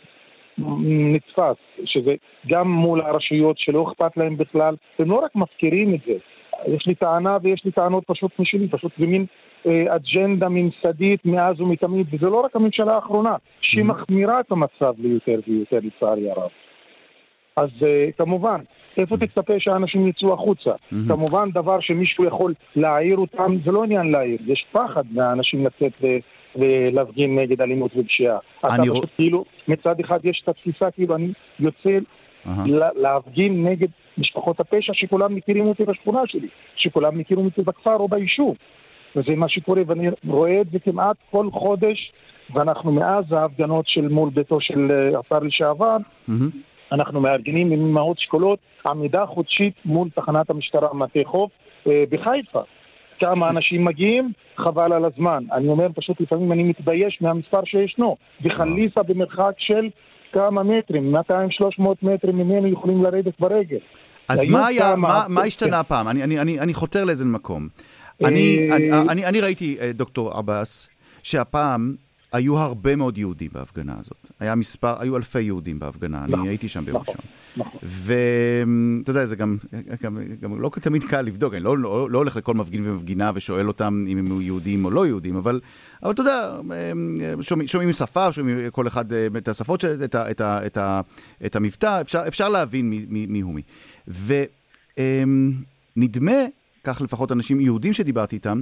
[0.88, 2.16] נתפס, שזה
[2.48, 6.14] גם מול הרשויות שלא אכפת להם בכלל, הם לא רק מפקירים את זה,
[6.68, 9.26] יש לי טענה ויש לי טענות פשוט משלי, פשוט זה מין
[9.66, 15.40] אה, אג'נדה ממסדית מאז ומתמיד, וזה לא רק הממשלה האחרונה, שהיא מחמירה את המצב ליותר
[15.48, 16.50] ויותר לצערי הרב.
[17.56, 18.60] אז אה, כמובן,
[18.98, 20.72] איפה תצפה שהאנשים יצאו החוצה?
[21.08, 25.92] כמובן דבר שמישהו יכול להעיר אותם, זה לא עניין להעיר, יש פחד מהאנשים לצאת
[26.56, 28.38] ולהפגין נגד אלימות ופשיעה.
[28.60, 31.98] אתה פשוט רוא- כאילו, מצד אחד יש את התפיסה כאילו אני יוצא.
[32.66, 33.88] לה- להפגין נגד
[34.18, 38.56] משפחות הפשע שכולם מכירים אותי בשכונה שלי, שכולם מכירים אותי בכפר או ביישוב.
[39.16, 42.12] וזה מה שקורה, ואני רואה את זה כמעט כל חודש,
[42.54, 46.50] ואנחנו מאז ההפגנות של מול ביתו של אה, השר לשעבר, מהמם.
[46.94, 51.52] אנחנו מארגנים עם אמהות שכולות עמידה חודשית מול תחנת המשטרה מטה חוף
[51.88, 52.62] אה, בחיפה.
[53.20, 55.44] כמה אנשים מגיעים, חבל על הזמן.
[55.54, 58.16] אני אומר פשוט לפעמים אני מתבייש מהמספר שישנו.
[58.42, 59.90] בחליסה במרחק של
[60.34, 61.20] כמה מטרים, 200-300
[62.02, 63.78] מטרים ממנו יכולים לרדת ברגל.
[64.30, 65.42] אז מה היה, כמה- מה, מה.
[65.42, 66.08] השתנה הפעם?
[66.08, 67.68] אני, אני, אני, אני חותר לאיזה מקום.
[68.26, 70.90] אני, אה, אני, אני, אני ראיתי, אה, דוקטור עבאס,
[71.24, 71.96] שהפעם
[72.34, 74.32] היו הרבה מאוד יהודים בהפגנה הזאת.
[74.40, 77.32] היה מספר, היו אלפי יהודים בהפגנה, נכון, אני הייתי שם ביום נכון, ראשון.
[77.58, 77.80] נכון.
[77.84, 79.58] ואתה יודע, זה גם,
[80.04, 83.68] גם, גם לא תמיד קל לבדוק, אני לא, לא, לא הולך לכל מפגין ומפגינה ושואל
[83.68, 85.60] אותם אם הם יהודים או לא יהודים, אבל,
[86.04, 86.52] אבל אתה יודע,
[87.42, 90.78] שומעים, שומעים שפה, שומעים כל אחד אה, את השפות, של- את, ה, את, ה, את,
[90.78, 91.02] ה,
[91.46, 93.62] את המבטא, אפשר, אפשר להבין מי, מי, מי הוא מי.
[95.98, 96.32] ונדמה,
[96.84, 98.62] כך לפחות אנשים יהודים שדיברתי איתם,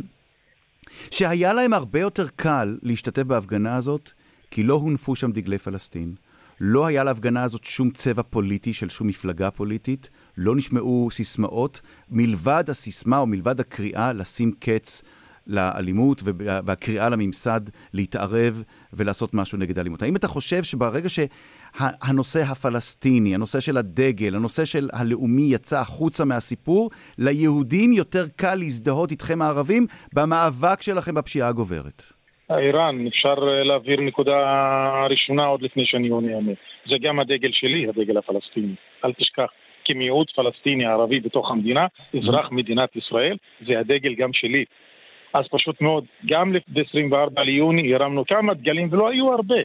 [1.11, 4.09] שהיה להם הרבה יותר קל להשתתף בהפגנה הזאת,
[4.51, 6.15] כי לא הונפו שם דגלי פלסטין.
[6.59, 12.63] לא היה להפגנה הזאת שום צבע פוליטי של שום מפלגה פוליטית, לא נשמעו סיסמאות, מלבד
[12.67, 15.03] הסיסמה או מלבד הקריאה לשים קץ
[15.47, 17.61] לאלימות וה- והקריאה לממסד
[17.93, 18.63] להתערב
[18.93, 20.01] ולעשות משהו נגד האלימות.
[20.01, 21.09] האם אתה חושב שברגע
[21.77, 29.11] שהנושא הפלסטיני, הנושא של הדגל, הנושא של הלאומי יצא החוצה מהסיפור, ליהודים יותר קל להזדהות
[29.11, 32.03] איתכם הערבים במאבק שלכם בפשיעה הגוברת?
[32.49, 34.35] ערן, אפשר אה, להעביר נקודה
[35.09, 36.51] ראשונה עוד לפני שאני עונה עונה.
[36.89, 38.75] זה גם הדגל שלי, הדגל הפלסטיני.
[39.05, 39.47] אל תשכח,
[39.85, 41.85] כמיעוט פלסטיני ערבי בתוך המדינה,
[42.17, 44.65] אזרח מדינת ישראל, זה הדגל גם שלי.
[45.33, 49.55] אז פשוט מאוד, גם ב-24 ליוני הרמנו כמה דגלים, ולא היו הרבה.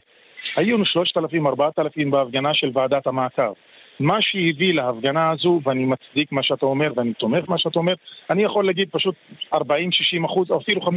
[0.57, 3.53] היינו 3,000-4,000 בהפגנה של ועדת המעקב.
[3.99, 7.93] מה שהביא להפגנה הזו, ואני מצדיק מה שאתה אומר ואני תומך מה שאתה אומר,
[8.29, 9.15] אני יכול להגיד פשוט
[9.53, 9.57] 40-60
[10.25, 10.87] אחוז, או אפילו 50-50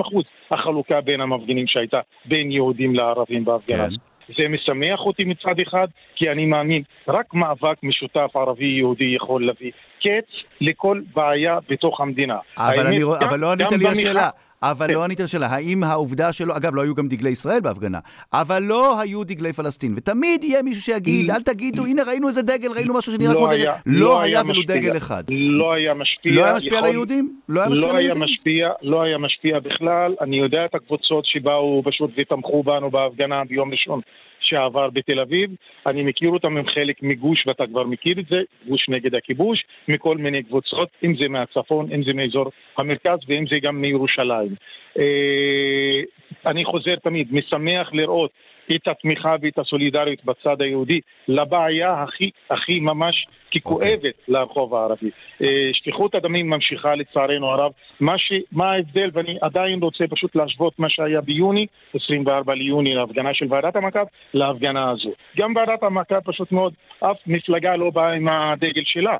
[0.00, 3.84] אחוז, החלוקה בין המפגינים שהייתה בין יהודים לערבים בהפגנה כן.
[3.84, 3.96] הזו.
[4.38, 5.86] זה משמח אותי מצד אחד,
[6.16, 10.26] כי אני מאמין, רק מאבק משותף ערבי-יהודי יכול להביא קץ
[10.60, 12.38] לכל בעיה בתוך המדינה.
[12.58, 14.28] אבל, האמת, אני, גם- אבל לא ענית לי לשאלה.
[14.70, 14.94] אבל כן.
[14.94, 17.98] לא ענית לשאלה, האם העובדה שלא, אגב, לא היו גם דגלי ישראל בהפגנה,
[18.32, 22.72] אבל לא היו דגלי פלסטין, ותמיד יהיה מישהו שיגיד, אל תגידו, הנה ראינו איזה דגל,
[22.72, 24.76] ראינו משהו שנראה כמו דגל, לא היה ולו משפיע.
[24.76, 25.24] דגל אחד.
[25.28, 26.32] לא היה משפיע.
[26.32, 27.36] לא היה משפיע על היהודים?
[27.48, 28.24] לא היה משפיע לא על היה היהודים?
[28.24, 30.14] משפיע, לא היה משפיע בכלל.
[30.20, 34.00] אני יודע את הקבוצות שבאו פשוט ותמכו בנו בהפגנה ביום ראשון
[34.44, 35.50] שעבר בתל אביב.
[35.86, 40.16] אני מכיר אותם, הם חלק מגוש, ואתה כבר מכיר את זה, גוש נגד הכיבוש, מכל
[40.16, 44.54] מיני קבוצות, אם זה מהצפון, אם זה מאזור המרכז ואם זה גם מירושלים.
[44.98, 46.00] אה,
[46.46, 48.30] אני חוזר תמיד, משמח לראות
[48.76, 55.10] את התמיכה ואת הסולידריות בצד היהודי לבעיה הכי, הכי ממש ככואבת לרחוב הערבי.
[55.42, 57.72] אה, שפיכות הדמים ממשיכה לצערנו הרב.
[58.00, 63.34] מה, ש, מה ההבדל, ואני עדיין רוצה פשוט להשוות מה שהיה ביוני, 24 ליוני, להפגנה
[63.34, 65.10] של ועדת המעקב, להפגנה הזו.
[65.36, 69.16] גם ועדת המעקב פשוט מאוד, אף מפלגה לא באה עם הדגל שלה.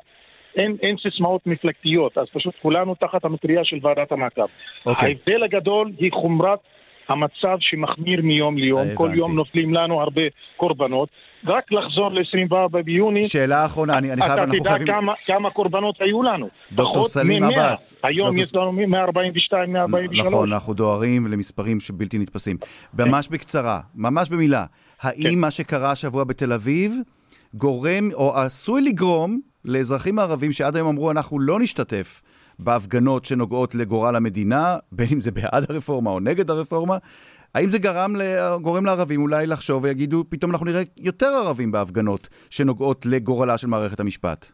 [0.55, 4.45] אין, אין סיסמאות מפלגתיות, אז פשוט כולנו תחת המטריה של ועדת המעקב.
[4.85, 5.07] אוקיי.
[5.07, 6.59] ההבדל הגדול היא חומרת
[7.09, 8.95] המצב שמחמיר מיום ליום, הבנתי.
[8.95, 10.21] כל יום נופלים לנו הרבה
[10.57, 11.09] קורבנות.
[11.47, 14.85] רק לחזור ל-24 ביוני, שאלה אחרונה, אני, אני חייב, אתה תדע.
[14.85, 16.49] כמה, כמה קורבנות היו לנו.
[16.71, 17.53] דוקטור סלים מ-100.
[17.53, 17.93] עבאס.
[18.03, 20.27] היום יש לנו 142, 143.
[20.27, 22.57] נכון, אנחנו דוהרים למספרים שבלתי נתפסים.
[22.93, 24.65] ממש בקצרה, ממש במילה,
[25.01, 25.39] האם כן.
[25.39, 26.95] מה שקרה השבוע בתל אביב
[27.53, 32.21] גורם, או עשוי לגרום, לאזרחים הערבים שעד היום אמרו, אנחנו לא נשתתף
[32.59, 36.97] בהפגנות שנוגעות לגורל המדינה, בין אם זה בעד הרפורמה או נגד הרפורמה,
[37.55, 38.15] האם זה גרם,
[38.61, 43.99] גורם לערבים אולי לחשוב ויגידו, פתאום אנחנו נראה יותר ערבים בהפגנות שנוגעות לגורלה של מערכת
[43.99, 44.51] המשפט?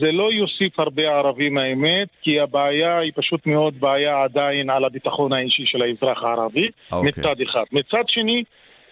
[0.00, 5.32] זה לא יוסיף הרבה ערבים האמת, כי הבעיה היא פשוט מאוד בעיה עדיין על הביטחון
[5.32, 7.08] האישי של האזרח הערבי, אוקיי.
[7.08, 7.64] מצד אחד.
[7.72, 8.44] מצד שני,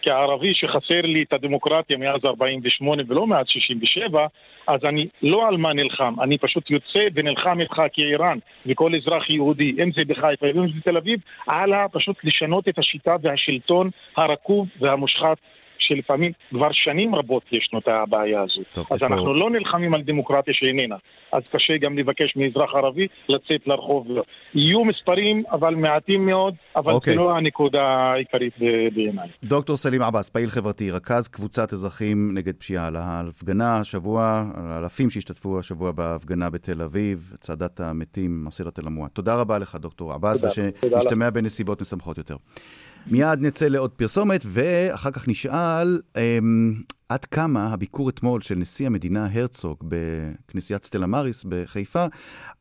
[0.07, 4.27] כערבי שחסר לי את הדמוקרטיה מאז 48' ולא מאז 67',
[4.67, 9.75] אז אני לא על מה נלחם, אני פשוט יוצא ונלחם איתך כאיראן וכל אזרח יהודי,
[9.83, 15.37] אם זה בחיפה ואם זה בתל אביב, על פשוט לשנות את השיטה והשלטון הרקוב והמושחת
[15.79, 18.61] שלפעמים כבר שנים רבות ישנו את הבעיה הזו.
[18.73, 20.95] טוב, אז יש פה- אנחנו לא נלחמים על דמוקרטיה שאיננה.
[21.31, 24.07] אז קשה גם לבקש מאזרח ערבי לצאת לרחוב.
[24.55, 27.13] יהיו מספרים, אבל מעטים מאוד, אבל אוקיי.
[27.13, 28.53] זה לא הנקודה העיקרית
[28.95, 29.27] בעיניי.
[29.43, 35.09] דוקטור סלים עבאס, פעיל חברתי, רכז קבוצת אזרחים נגד פשיעה, על ההפגנה השבוע, על האלפים
[35.09, 39.09] שהשתתפו השבוע בהפגנה בתל אביב, צעדת המתים, מסירת אל המועד.
[39.11, 42.35] תודה רבה לך, דוקטור עבאס, ושנשתמע בנסיבות משמחות יותר.
[43.11, 46.73] מיד נצא לעוד פרסומת, ואחר כך נשאל אמ,
[47.09, 52.05] עד כמה הביקור אתמול של נשיא המדינה הרצוג בכנסיית סטלה מאריס בחיפה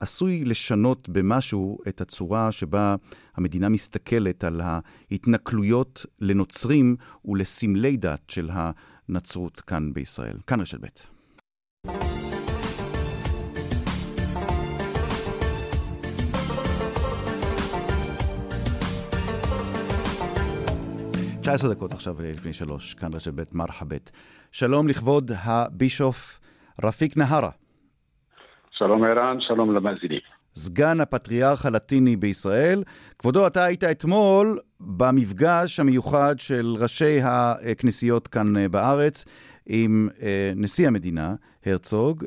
[0.00, 2.96] עשוי לשנות במשהו את הצורה שבה
[3.37, 10.37] המדינה מסתכלת על ההתנכלויות לנוצרים ולסמלי דת של הנצרות כאן בישראל.
[10.46, 12.36] כאן רשת ב'.
[21.46, 24.11] תשע עשרה דקות עכשיו לפני שלוש, כאן רשת ב' מרחבת.
[24.52, 26.40] שלום לכבוד הבישוף
[26.85, 27.50] רפיק נהרה,
[28.70, 30.20] שלום ערן, שלום למאזינים.
[30.54, 32.82] סגן הפטריארך הלטיני בישראל.
[33.18, 39.24] כבודו, אתה היית אתמול במפגש המיוחד של ראשי הכנסיות כאן אה, בארץ
[39.66, 41.35] עם אה, נשיא המדינה,
[41.66, 42.24] הרצוג,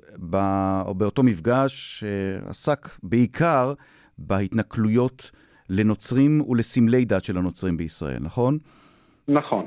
[0.98, 3.74] באותו מפגש שעסק בעיקר
[4.18, 5.32] בהתנכלויות
[5.70, 8.58] לנוצרים ולסמלי דת של הנוצרים בישראל, נכון?
[9.30, 9.66] נכון.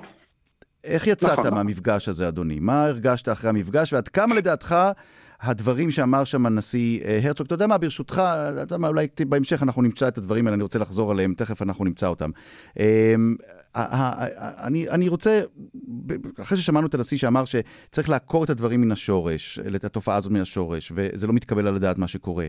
[0.85, 1.55] איך יצאת נכון.
[1.55, 2.59] מהמפגש הזה, אדוני?
[2.61, 4.77] מה הרגשת אחרי המפגש, ועד כמה לדעתך
[5.40, 8.22] הדברים שאמר שם הנשיא אה, הרצוג, אתה יודע מה, ברשותך,
[8.53, 11.62] אתה יודע מה, אולי בהמשך אנחנו נמצא את הדברים האלה, אני רוצה לחזור עליהם, תכף
[11.62, 12.31] אנחנו נמצא אותם.
[13.75, 15.40] ה- אני, אני רוצה,
[16.40, 20.40] אחרי ששמענו את הנשיא שאמר שצריך לעקור את הדברים מן השורש, את התופעה הזאת מן
[20.40, 22.46] השורש, וזה לא מתקבל על הדעת מה שקורה.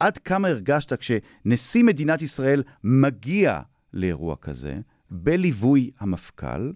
[0.00, 3.60] עד כמה הרגשת כשנשיא מדינת ישראל מגיע
[3.94, 4.74] לאירוע כזה,
[5.10, 6.72] בליווי המפכ"ל,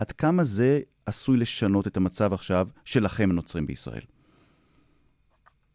[0.00, 4.02] עד כמה זה עשוי לשנות את המצב עכשיו שלכם הנוצרים בישראל?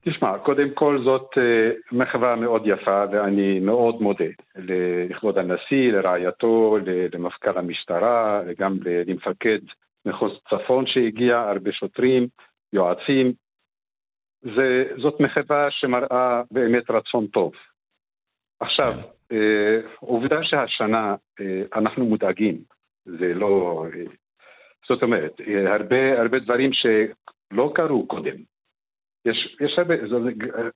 [0.01, 4.25] תשמע, קודם כל זאת אה, מחווה מאוד יפה ואני מאוד מודה
[4.55, 6.77] לכבוד הנשיא, לרעייתו,
[7.13, 9.59] למפכ"ל המשטרה, גם ל- למפקד
[10.05, 12.27] מחוז צפון שהגיע, הרבה שוטרים,
[12.73, 13.33] יועצים.
[14.41, 17.51] זה, זאת מחווה שמראה באמת רצון טוב.
[18.59, 19.03] עכשיו, אה,
[19.99, 22.57] עובדה שהשנה אה, אנחנו מודאגים,
[23.05, 23.85] זה לא...
[23.93, 24.03] אה,
[24.89, 28.35] זאת אומרת, אה, הרבה, הרבה דברים שלא קרו קודם.
[29.27, 29.95] יש, יש הרבה,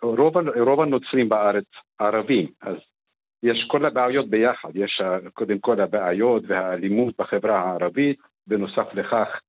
[0.02, 1.66] רוב, רוב הנוצרים בארץ
[2.00, 2.76] ערבים, אז
[3.44, 5.02] יש כל הבעיות ביחד, יש
[5.34, 9.40] קודם כל הבעיות והאלימות בחברה הערבית, בנוסף לכך,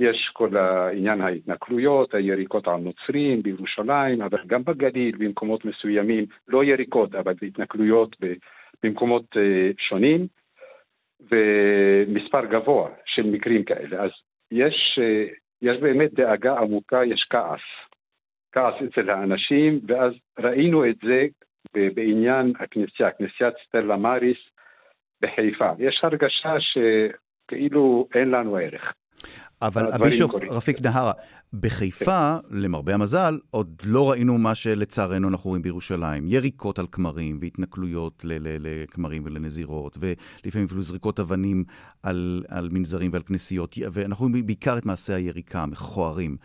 [0.00, 7.14] יש כל העניין ההתנכלויות, היריקות על נוצרים בירושלים, אבל גם בגליל, במקומות מסוימים, לא יריקות,
[7.14, 8.16] אבל התנכלויות
[8.82, 10.26] במקומות אה, שונים,
[11.20, 14.02] ומספר גבוה של מקרים כאלה.
[14.02, 14.10] אז
[14.50, 15.26] יש, אה,
[15.62, 17.60] יש באמת דאגה עמוקה, יש כעס.
[18.52, 21.26] כעס אצל האנשים, ואז ראינו את זה
[21.94, 24.38] בעניין הכנסייה, כנסיית סטלה מאריס
[25.22, 25.70] בחיפה.
[25.78, 28.92] יש הרגשה שכאילו אין לנו ערך.
[29.62, 31.12] אבל הבישוף רפיק נהרה,
[31.52, 36.28] בחיפה, למרבה המזל, עוד לא ראינו מה שלצערנו אנחנו רואים בירושלים.
[36.28, 38.24] יריקות על כמרים והתנכלויות
[38.60, 41.64] לכמרים ולנזירות, ולפעמים אפילו זריקות אבנים
[42.02, 46.36] על, על מנזרים ועל כנסיות, ואנחנו רואים בעיקר את מעשי היריקה המכוערים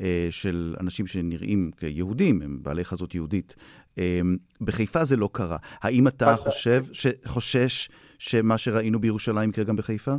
[0.00, 3.56] אה, של אנשים שנראים כיהודים, הם בעלי חזות יהודית.
[3.98, 4.20] אה,
[4.60, 5.56] בחיפה זה לא קרה.
[5.82, 6.84] האם אתה חושב,
[7.24, 10.14] חושש שמה שראינו בירושלים יקרה גם בחיפה?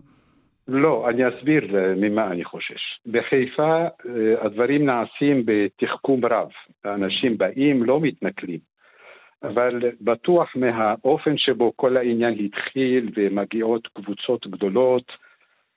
[0.68, 3.00] לא, אני אסביר אה, ממה אני חושש.
[3.06, 6.50] בחיפה אה, הדברים נעשים בתחכום רב.
[6.86, 8.60] האנשים באים, לא מתנכלים.
[9.44, 15.12] אבל בטוח מהאופן שבו כל העניין התחיל ומגיעות קבוצות גדולות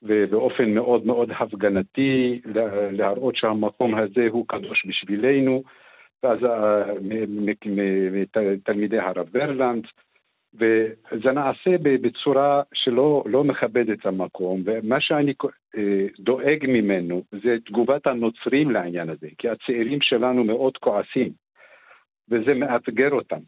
[0.03, 2.41] ובאופן מאוד מאוד הפגנתי
[2.93, 5.63] להראות שהמקום הזה הוא קדוש בשבילנו
[6.23, 6.93] ואז אה,
[8.39, 9.87] מתלמידי הרב ברלנד
[10.55, 15.33] וזה נעשה בצורה שלא לא מכבדת את המקום, ומה שאני
[15.77, 21.33] אה, דואג ממנו זה תגובת הנוצרים לעניין הזה, כי הצעירים שלנו מאוד כועסים,
[22.29, 23.41] וזה מאתגר אותם.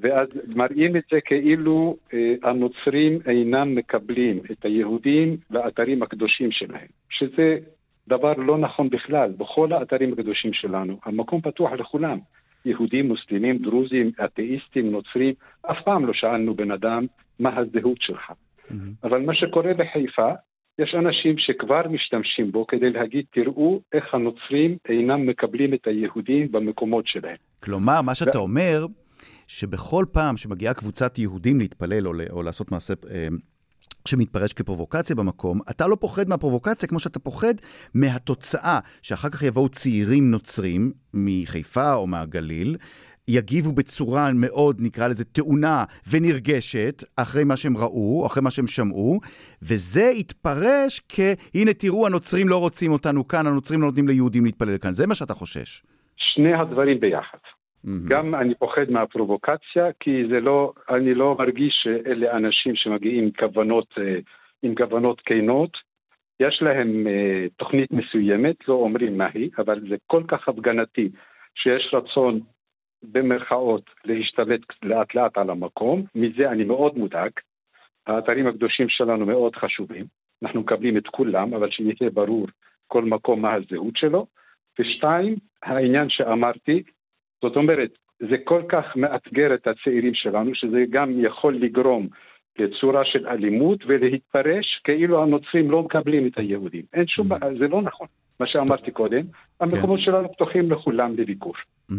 [0.00, 7.58] ואז מראים את זה כאילו אה, הנוצרים אינם מקבלים את היהודים לאתרים הקדושים שלהם, שזה
[8.08, 12.18] דבר לא נכון בכלל, בכל האתרים הקדושים שלנו, המקום פתוח לכולם.
[12.64, 17.06] יהודים, מוסלמים, דרוזים, אתאיסטים, נוצרים, אף פעם לא שאלנו בן אדם
[17.38, 18.30] מה הזהות שלך.
[18.30, 18.74] Mm-hmm.
[19.04, 20.32] אבל מה שקורה בחיפה,
[20.78, 27.06] יש אנשים שכבר משתמשים בו כדי להגיד, תראו איך הנוצרים אינם מקבלים את היהודים במקומות
[27.06, 27.36] שלהם.
[27.64, 28.42] כלומר, מה שאתה ו...
[28.42, 28.86] אומר,
[29.46, 33.28] שבכל פעם שמגיעה קבוצת יהודים להתפלל או, או לעשות מעשה אה,
[34.08, 37.54] שמתפרש כפרובוקציה במקום, אתה לא פוחד מהפרובוקציה כמו שאתה פוחד
[37.94, 42.76] מהתוצאה, שאחר כך יבואו צעירים נוצרים מחיפה או מהגליל,
[43.28, 49.20] יגיבו בצורה מאוד, נקרא לזה, טעונה ונרגשת, אחרי מה שהם ראו, אחרי מה שהם שמעו,
[49.62, 51.20] וזה יתפרש כ,
[51.54, 54.92] הנה תראו, הנוצרים לא רוצים אותנו כאן, הנוצרים לא נותנים ליהודים להתפלל כאן.
[54.92, 55.82] זה מה שאתה חושש.
[56.16, 57.38] שני הדברים ביחד.
[57.84, 58.08] Mm-hmm.
[58.08, 63.94] גם אני פוחד מהפרובוקציה, כי זה לא, אני לא מרגיש שאלה אנשים שמגיעים עם כוונות,
[63.98, 64.18] אה,
[64.62, 65.76] עם כוונות כנות.
[66.40, 71.08] יש להם אה, תוכנית מסוימת, לא אומרים מהי, אבל זה כל כך הפגנתי,
[71.54, 72.40] שיש רצון
[73.02, 77.30] במרכאות להשתלט לאט לאט על המקום, מזה אני מאוד מודאג.
[78.06, 80.04] האתרים הקדושים שלנו מאוד חשובים,
[80.42, 82.46] אנחנו מקבלים את כולם, אבל שיהיה ברור
[82.86, 84.26] כל מקום מה הזהות שלו.
[84.78, 86.82] ושתיים, העניין שאמרתי,
[87.42, 92.08] זאת אומרת, זה כל כך מאתגר את הצעירים שלנו, שזה גם יכול לגרום
[92.58, 96.82] לצורה של אלימות ולהתפרש כאילו הנוצרים לא מקבלים את היהודים.
[96.92, 97.58] אין שום בעיה, mm-hmm.
[97.58, 98.06] זה לא נכון.
[98.40, 99.22] מה שאמרתי קודם,
[99.60, 100.04] המקומות כן.
[100.04, 101.54] שלנו פתוחים לכולם לביקור.
[101.90, 101.94] Mm-hmm.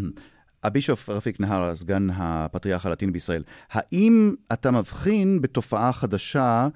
[0.64, 6.68] הבישוף רפיק נהר, סגן הפטריארך הלטיני בישראל, האם אתה מבחין בתופעה חדשה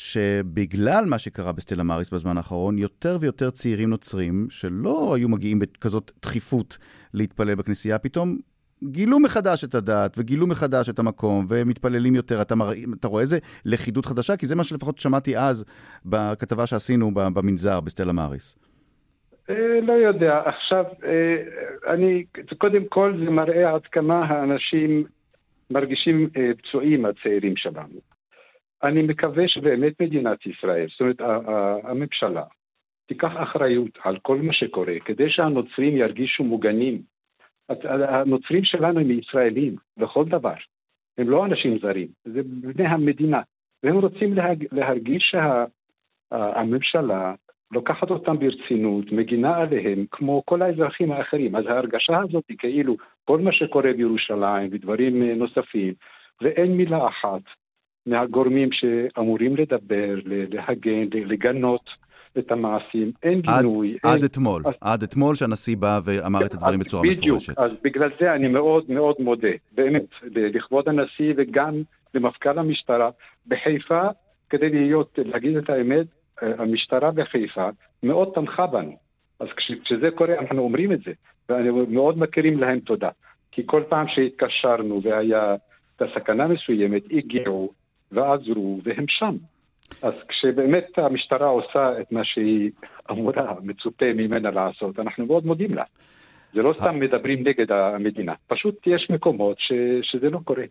[0.00, 6.12] שבגלל מה שקרה בסטלה מאריס בזמן האחרון, יותר ויותר צעירים נוצרים, שלא היו מגיעים בכזאת
[6.22, 6.78] דחיפות
[7.14, 8.38] להתפלל בכנסייה, פתאום
[8.84, 12.42] גילו מחדש את הדת, וגילו מחדש את המקום, ומתפללים יותר.
[12.42, 12.74] אתה, מרא...
[13.00, 14.36] אתה רואה איזה לכידות חדשה?
[14.36, 15.64] כי זה מה שלפחות שמעתי אז
[16.04, 18.58] בכתבה שעשינו במנזר, בסטלה מאריס.
[19.50, 20.42] אה, לא יודע.
[20.44, 21.36] עכשיו, אה,
[21.94, 22.24] אני,
[22.58, 25.04] קודם כל זה מראה עד כמה האנשים
[25.70, 28.19] מרגישים אה, פצועים, הצעירים שלנו.
[28.82, 31.20] אני מקווה שבאמת מדינת ישראל, זאת אומרת
[31.84, 32.44] הממשלה,
[33.06, 37.02] תיקח אחריות על כל מה שקורה, כדי שהנוצרים ירגישו מוגנים.
[38.08, 40.54] הנוצרים שלנו הם ישראלים לכל דבר,
[41.18, 43.40] הם לא אנשים זרים, זה בני המדינה,
[43.82, 45.34] והם רוצים להרג, להרגיש
[46.32, 47.34] שהממשלה
[47.72, 51.56] לוקחת אותם ברצינות, מגינה עליהם כמו כל האזרחים האחרים.
[51.56, 55.94] אז ההרגשה הזאת היא כאילו כל מה שקורה בירושלים ודברים נוספים,
[56.40, 57.42] ואין מילה אחת
[58.10, 61.84] מהגורמים שאמורים לדבר, להגן, לגנות
[62.38, 63.12] את המעשים.
[63.22, 63.96] אין גינוי.
[64.02, 64.18] עד, אין...
[64.18, 64.74] עד אתמול, אז...
[64.80, 67.58] עד אתמול שהנשיא בא ואמר את הדברים בצורה בדיוק, מפורשת.
[67.58, 70.04] בדיוק, אז בגלל זה אני מאוד מאוד מודה, באמת,
[70.34, 71.82] לכבוד הנשיא וגם
[72.14, 73.10] למפכ"ל המשטרה
[73.46, 74.02] בחיפה,
[74.50, 76.06] כדי להיות, להגיד את האמת,
[76.42, 77.68] המשטרה בחיפה
[78.02, 78.96] מאוד תמכה בנו.
[79.40, 81.12] אז כשזה קורה אנחנו אומרים את זה,
[81.48, 83.08] ומאוד מכירים להם תודה.
[83.52, 85.54] כי כל פעם שהתקשרנו והיה
[85.96, 87.72] את הסכנה מסוימת, הגיעו,
[88.12, 89.36] ועזרו, והם שם.
[90.02, 92.70] אז כשבאמת המשטרה עושה את מה שהיא
[93.10, 95.84] אמורה, מצופה ממנה לעשות, אנחנו מאוד מודים לה.
[96.54, 100.64] זה לא סתם מדברים נגד המדינה, פשוט יש מקומות ש, שזה לא קורה.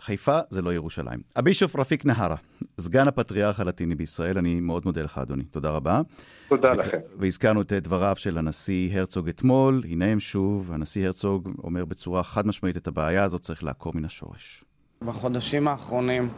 [0.00, 1.20] חיפה זה לא ירושלים.
[1.36, 2.36] הבישוף רפיק נהרה,
[2.80, 5.44] סגן הפטריארך הלטיני בישראל, אני מאוד מודה לך, אדוני.
[5.44, 6.00] תודה רבה.
[6.48, 6.98] תודה ו- לכם.
[7.18, 12.46] והזכרנו את דבריו של הנשיא הרצוג אתמול, הנה הם שוב, הנשיא הרצוג אומר בצורה חד
[12.46, 14.64] משמעית את הבעיה הזאת צריך לעקור מן השורש.
[15.02, 16.28] בחודשים האחרונים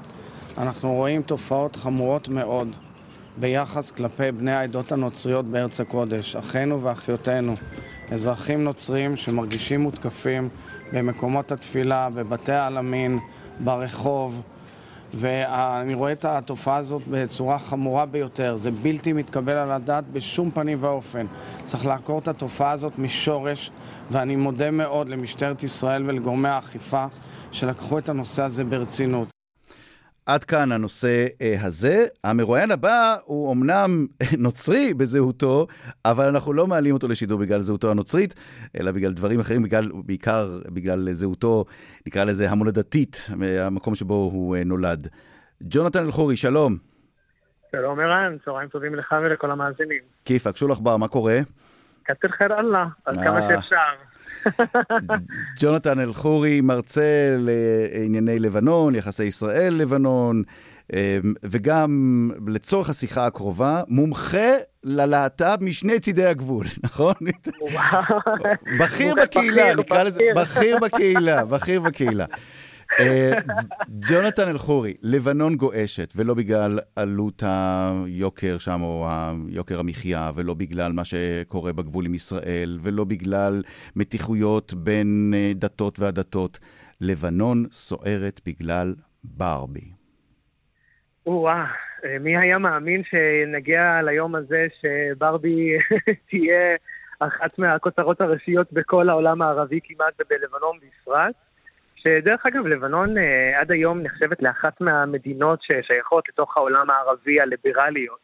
[0.58, 2.68] אנחנו רואים תופעות חמורות מאוד
[3.36, 7.54] ביחס כלפי בני העדות הנוצריות בארץ הקודש, אחינו ואחיותינו,
[8.10, 10.48] אזרחים נוצרים שמרגישים מותקפים
[10.92, 13.18] במקומות התפילה, בבתי העלמין,
[13.60, 14.42] ברחוב,
[15.14, 18.56] ואני רואה את התופעה הזאת בצורה חמורה ביותר.
[18.56, 21.26] זה בלתי מתקבל על הדעת בשום פנים ואופן.
[21.64, 23.70] צריך לעקור את התופעה הזאת משורש,
[24.10, 27.06] ואני מודה מאוד למשטרת ישראל ולגורמי האכיפה
[27.52, 29.35] שלקחו את הנושא הזה ברצינות.
[30.26, 32.06] עד כאן הנושא אה, הזה.
[32.24, 34.06] המרואיין הבא הוא אמנם
[34.38, 35.66] נוצרי בזהותו,
[36.04, 38.34] אבל אנחנו לא מעלים אותו לשידור בגלל זהותו הנוצרית,
[38.80, 41.64] אלא בגלל דברים אחרים, בגלל, בעיקר בגלל זהותו,
[42.06, 43.26] נקרא לזה המולדתית,
[43.60, 45.08] המקום שבו הוא אה, נולד.
[45.62, 46.76] ג'ונתן אלחורי, שלום.
[47.72, 50.02] שלום ערן, צהריים טובים לך ולכל המאזינים.
[50.24, 51.38] כיפאק, שולח בר, מה קורה?
[52.06, 53.48] כתר חיר אללה, עד כמה אה.
[53.48, 53.76] שאפשר.
[55.60, 60.42] ג'ונתן אלחורי, מרצה לענייני לבנון, יחסי ישראל-לבנון,
[61.42, 64.50] וגם לצורך השיחה הקרובה, מומחה
[64.84, 67.14] ללהט"ב משני צידי הגבול, נכון?
[68.80, 72.24] בכיר בקהילה, נקרא לזה, בכיר בקהילה, בכיר בקהילה.
[73.00, 73.32] אה,
[74.08, 79.06] ג'ונתן אלחורי, לבנון גועשת, ולא בגלל עלות היוקר שם, או
[79.48, 83.62] יוקר המחיה, ולא בגלל מה שקורה בגבול עם ישראל, ולא בגלל
[83.96, 86.58] מתיחויות בין אה, דתות ועדתות.
[87.00, 88.94] לבנון סוערת בגלל
[89.24, 89.92] ברבי.
[91.26, 91.66] או-אה,
[92.20, 95.78] מי היה מאמין שנגיע ליום הזה שברבי
[96.28, 96.76] תהיה
[97.20, 101.34] אחת מהכותרות הראשיות בכל העולם הערבי כמעט ובלבנון בפרט?
[101.96, 108.18] שדרך אגב, לבנון אה, עד היום נחשבת לאחת מהמדינות ששייכות לתוך העולם הערבי הליברליות.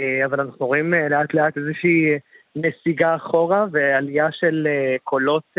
[0.00, 2.18] אה, אבל אנחנו רואים אה, לאט לאט איזושהי
[2.56, 4.68] נסיגה אחורה ועלייה של
[5.04, 5.54] קולות,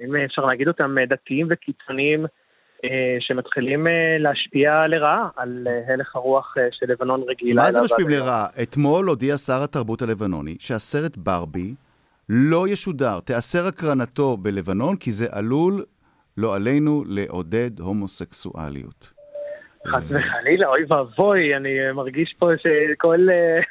[0.00, 2.26] אם אפשר להגיד אותם, דתיים וקיצוניים,
[3.20, 3.86] שמתחילים
[4.18, 7.62] להשפיע לרעה על הלך הרוח של לבנון רגילה.
[7.62, 8.46] מה זה משפיעים לרעה?
[8.62, 11.74] אתמול הודיע שר התרבות הלבנוני שהסרט ברבי
[12.28, 15.84] לא ישודר, תיאסר הקרנתו בלבנון כי זה עלול
[16.36, 19.12] לא עלינו לעודד הומוסקסואליות.
[19.86, 23.26] חס וחלילה, אוי ואבוי, אני מרגיש פה שכל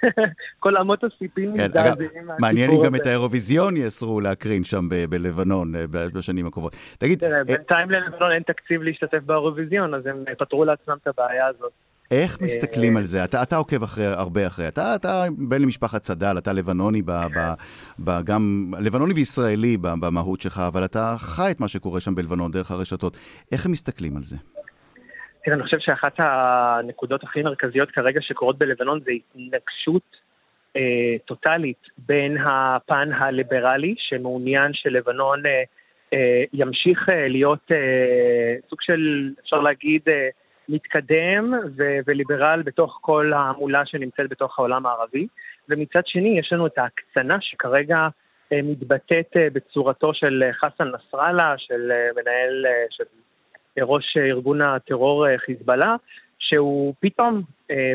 [0.63, 5.87] כל אמות הסיפים כן, מזדעזעים מעניין אם גם את האירוויזיון יאסרו להקרין שם בלבנון אה,
[5.87, 6.75] בשנים הקרובות.
[6.99, 7.23] תגיד...
[7.47, 11.71] בינתיים ללבנון אין תקציב להשתתף באירוויזיון, אז הם פתרו לעצמם את הבעיה הזאת.
[12.11, 13.23] איך מסתכלים על זה?
[13.23, 14.67] אתה, אתה עוקב אחרי, הרבה אחרי.
[14.67, 17.53] אתה, אתה בן למשפחת צד"ל, אתה לבנוני, ב, ב,
[17.99, 22.71] ב, גם לבנוני וישראלי במהות שלך, אבל אתה חי את מה שקורה שם בלבנון דרך
[22.71, 23.17] הרשתות.
[23.51, 24.37] איך הם מסתכלים על זה?
[25.43, 30.17] תראה, אני חושב שאחת הנקודות הכי מרכזיות כרגע שקורות בלבנון זה התנגשות
[30.75, 30.81] אה,
[31.25, 35.63] טוטאלית בין הפן הליברלי, שמעוניין שלבנון אה,
[36.13, 40.29] אה, ימשיך אה, להיות אה, סוג של, אפשר להגיד, אה,
[40.69, 45.27] מתקדם ו- וליברל בתוך כל ההמולה שנמצאת בתוך העולם הערבי,
[45.69, 48.07] ומצד שני יש לנו את ההקצנה שכרגע
[48.53, 53.03] אה, מתבטאת אה, בצורתו של אה, חסן נסראללה, של מנהל, של
[53.81, 55.95] ראש ארגון הטרור חיזבאללה,
[56.39, 57.41] שהוא פתאום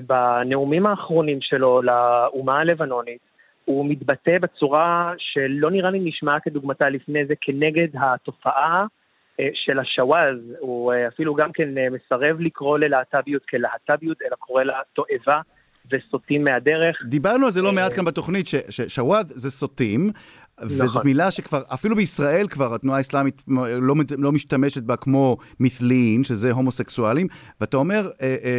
[0.06, 3.20] בנאומים האחרונים שלו לאומה הלבנונית,
[3.64, 8.86] הוא מתבטא בצורה שלא נראה לי נשמעה כדוגמתה לפני זה כנגד התופעה
[9.54, 14.74] של השוואז, הוא אה, אפילו גם כן אה, מסרב לקרוא ללהט"ביות כלהט"ביות, אלא קורא לה
[14.92, 15.40] תועבה
[15.92, 16.96] וסוטים מהדרך.
[17.04, 20.10] דיברנו על זה לא מעט כאן בתוכנית, ששוואז זה סוטים,
[20.58, 20.68] נכון.
[20.84, 26.52] וזאת מילה שכבר, אפילו בישראל כבר התנועה האסלאמית לא, לא משתמשת בה כמו מת'לין, שזה
[26.52, 27.26] הומוסקסואלים,
[27.60, 28.08] ואתה אומר,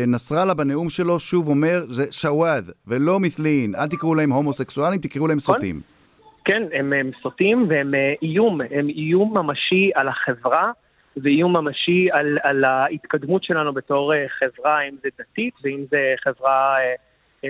[0.08, 5.38] נסראללה בנאום שלו שוב אומר, זה שוואז ולא מת'לין, אל תקראו להם הומוסקסואלים, תקראו להם
[5.38, 5.82] נכון.
[6.46, 10.72] כן, הם, הם סוטים והם איום, הם איום ממשי על החברה
[11.18, 16.78] ואיום ממשי על, על ההתקדמות שלנו בתור חברה, אם זה דתית ואם זה חברה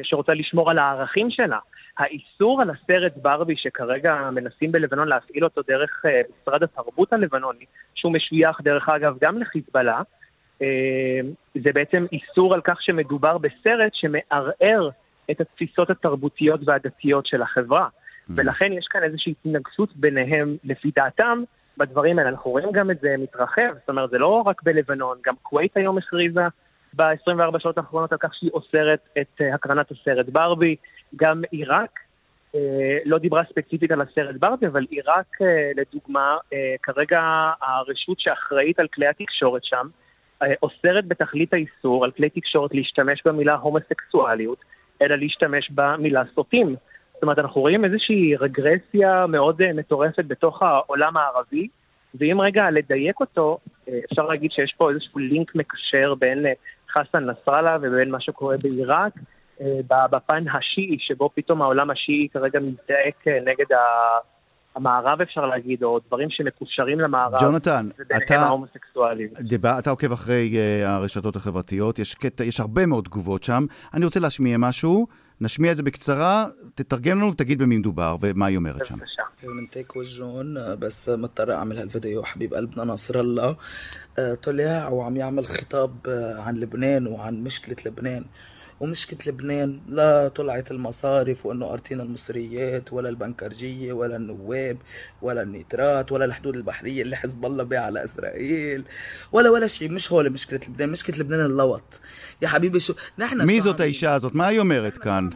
[0.03, 1.59] שרוצה לשמור על הערכים שלה.
[1.97, 6.05] האיסור על הסרט ברבי שכרגע מנסים בלבנון להפעיל אותו דרך
[6.41, 7.65] משרד התרבות הלבנוני,
[7.95, 10.01] שהוא משוייך דרך אגב גם לחיזבאללה,
[11.55, 14.89] זה בעצם איסור על כך שמדובר בסרט שמערער
[15.31, 17.87] את התפיסות התרבותיות והדתיות של החברה.
[18.35, 21.43] ולכן יש כאן איזושהי התנגשות ביניהם, לפי דעתם,
[21.77, 22.29] בדברים האלה.
[22.29, 25.97] אנחנו רואים גם את זה מתרחב, זאת אומרת, זה לא רק בלבנון, גם כווית היום
[25.97, 26.41] הכריזה
[26.93, 30.75] ב-24 שעות האחרונות על כך שהיא אוסרת את אה, הקרנת הסרט ברבי.
[31.15, 31.99] גם עיראק
[32.55, 37.21] אה, לא דיברה ספציפית על הסרט ברבי, אבל עיראק, אה, לדוגמה, אה, כרגע
[37.61, 39.87] הרשות שאחראית על כלי התקשורת שם,
[40.41, 44.57] אה, אוסרת בתכלית האיסור על כלי תקשורת להשתמש במילה הומוסקסואליות,
[45.01, 46.75] אלא להשתמש במילה סוטים.
[47.21, 51.67] זאת אומרת, אנחנו רואים איזושהי רגרסיה מאוד אה, מטורפת בתוך העולם הערבי,
[52.19, 53.57] ואם רגע לדייק אותו,
[53.89, 56.51] אה, אפשר להגיד שיש פה איזשהו לינק מקשר בין אה,
[56.93, 59.13] חסן נסראללה ובין מה שקורה בעיראק,
[59.89, 64.17] בפן השיעי, שבו פתאום העולם השיעי כרגע מזדעק נגד ה-
[64.75, 67.39] המערב, אפשר להגיד, או דברים שמקושרים למערב.
[67.41, 69.27] ג'ונתן, אתה- ההומוסקסואלים.
[69.39, 73.65] דיבר, אתה עוקב אחרי uh, הרשתות החברתיות, יש, קטע, יש הרבה מאוד תגובות שם.
[73.93, 75.07] אני רוצה להשמיע משהו,
[75.40, 78.98] נשמיע את זה בקצרה, תתרגם לנו ותגיד במי מדובר ומה היא אומרת שם.
[79.42, 83.56] من تيك وجهون بس مضطر اعمل هالفيديو حبيب قلبنا ناصر الله
[84.18, 88.24] آه، طلع وعم يعمل خطاب آه، عن لبنان وعن مشكلة لبنان
[88.80, 94.76] ومشكلة لبنان لا طلعت المصارف وانه قارتين المصريات ولا البنكرجية ولا النواب
[95.22, 98.84] ولا النيترات ولا الحدود البحرية اللي حزب الله بيع على اسرائيل
[99.32, 102.00] ولا ولا شيء مش هول مشكلة لبنان مشكلة لبنان اللوط
[102.42, 104.34] يا حبيبي شو نحن מי זאת האישה הזאת?
[104.34, 105.28] מה היא אומרת כאן?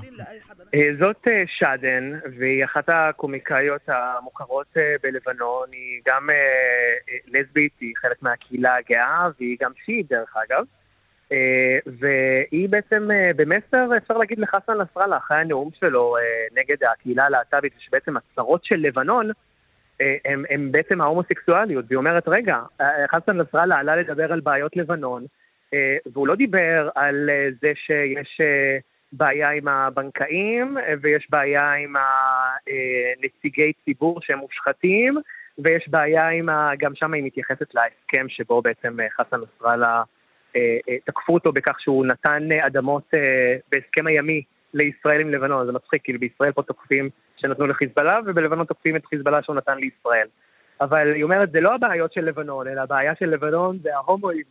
[0.74, 7.72] אה, זאת אה, שדן, והיא אחת הקומיקאיות המוכרות אה, בלבנון, היא גם אה, אה, לסבית,
[7.80, 10.64] היא חלק מהקהילה הגאה, והיא גם שיעית דרך אגב.
[11.32, 16.21] אה, והיא בעצם אה, במסר, אפשר להגיד לחסן נסראללה, אחרי הנאום שלו אה,
[16.61, 19.30] נגד הקהילה הלהט"בית, שבעצם הצרות של לבנון
[20.26, 22.59] הם, הם בעצם ההומוסקסואליות, והיא אומרת, רגע,
[23.11, 25.26] חסן נסראללה עלה לדבר על בעיות לבנון,
[26.13, 27.30] והוא לא דיבר על
[27.61, 28.41] זה שיש
[29.11, 35.17] בעיה עם הבנקאים, ויש בעיה עם הנציגי ציבור שהם מושחתים,
[35.57, 36.71] ויש בעיה עם ה...
[36.78, 40.03] גם שם היא מתייחסת להסכם שבו בעצם חסן נסראללה
[41.05, 44.43] תקפו אותו בכך שהוא נתן אה, אדמות אה, בהסכם הימי
[44.73, 49.43] לישראל עם לבנון, זה מצחיק, כאילו בישראל פה תוקפים שנתנו לחיזבאללה, ובלבנון תוקפים את חיזבאללה
[49.43, 50.27] שהוא נתן לישראל.
[50.81, 54.43] אבל היא אומרת, זה לא הבעיות של לבנון, אלא הבעיה של לבנון זה ההומואים,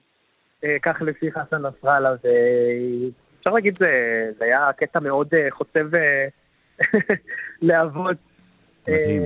[0.65, 3.91] אה, כך לפי חסן נסראללה, ואפשר להגיד, זה,
[4.39, 6.27] זה היה קטע מאוד אה, חוצב אה,
[7.63, 8.17] להבות.
[8.89, 9.23] מדהים.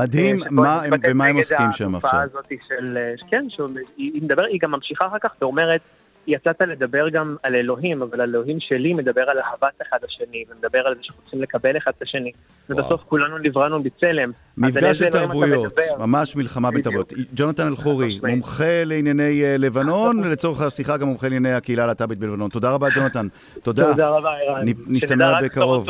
[0.00, 2.20] אה, מדהים שבו מה במה הם עוסקים שם עכשיו.
[2.20, 5.80] הזאת של, אה, כן, שהוא- היא היא מדבר, היא גם ממשיכה אחר כך ואומרת,
[6.26, 10.94] יצאת לדבר גם על אלוהים, אבל אלוהים שלי מדבר על אהבת אחד השני, ומדבר על
[10.94, 12.30] זה שאנחנו צריכים לקבל אחד את השני,
[12.70, 14.30] ובסוף כולנו נבראנו בצלם.
[14.56, 16.06] מפגש איזה של אלוהים אתה תרבויות, מדבר?
[16.06, 16.70] ממש מלחמה.
[16.70, 17.12] בתרבויות.
[17.34, 22.50] ג'ונתן אלחורי, מומחה לענייני אה, לבנון, לצורך השיחה גם מומחה לענייני הקהילה הלהט"בית בלבנון.
[22.50, 23.26] תודה רבה, ג'ונתן.
[23.62, 23.90] תודה.
[23.90, 24.64] תודה רבה, ערן.
[24.86, 25.86] נשתמע בקרוב.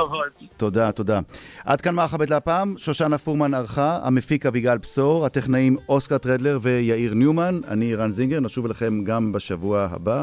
[0.57, 1.21] תודה, תודה.
[1.65, 7.61] עד כאן מערכת להפעם, שושנה פורמן ערכה, המפיק אביגל בשור, הטכנאים אוסקר טרדלר ויאיר ניומן,
[7.69, 10.22] אני רן זינגר, נשוב אליכם גם בשבוע הבא.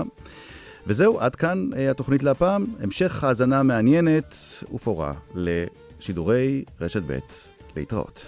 [0.88, 2.66] וזהו, עד כאן אה, התוכנית להפעם.
[2.80, 4.36] המשך האזנה מעניינת
[4.74, 7.20] ופורה לשידורי רשת ב'
[7.76, 8.26] להתראות.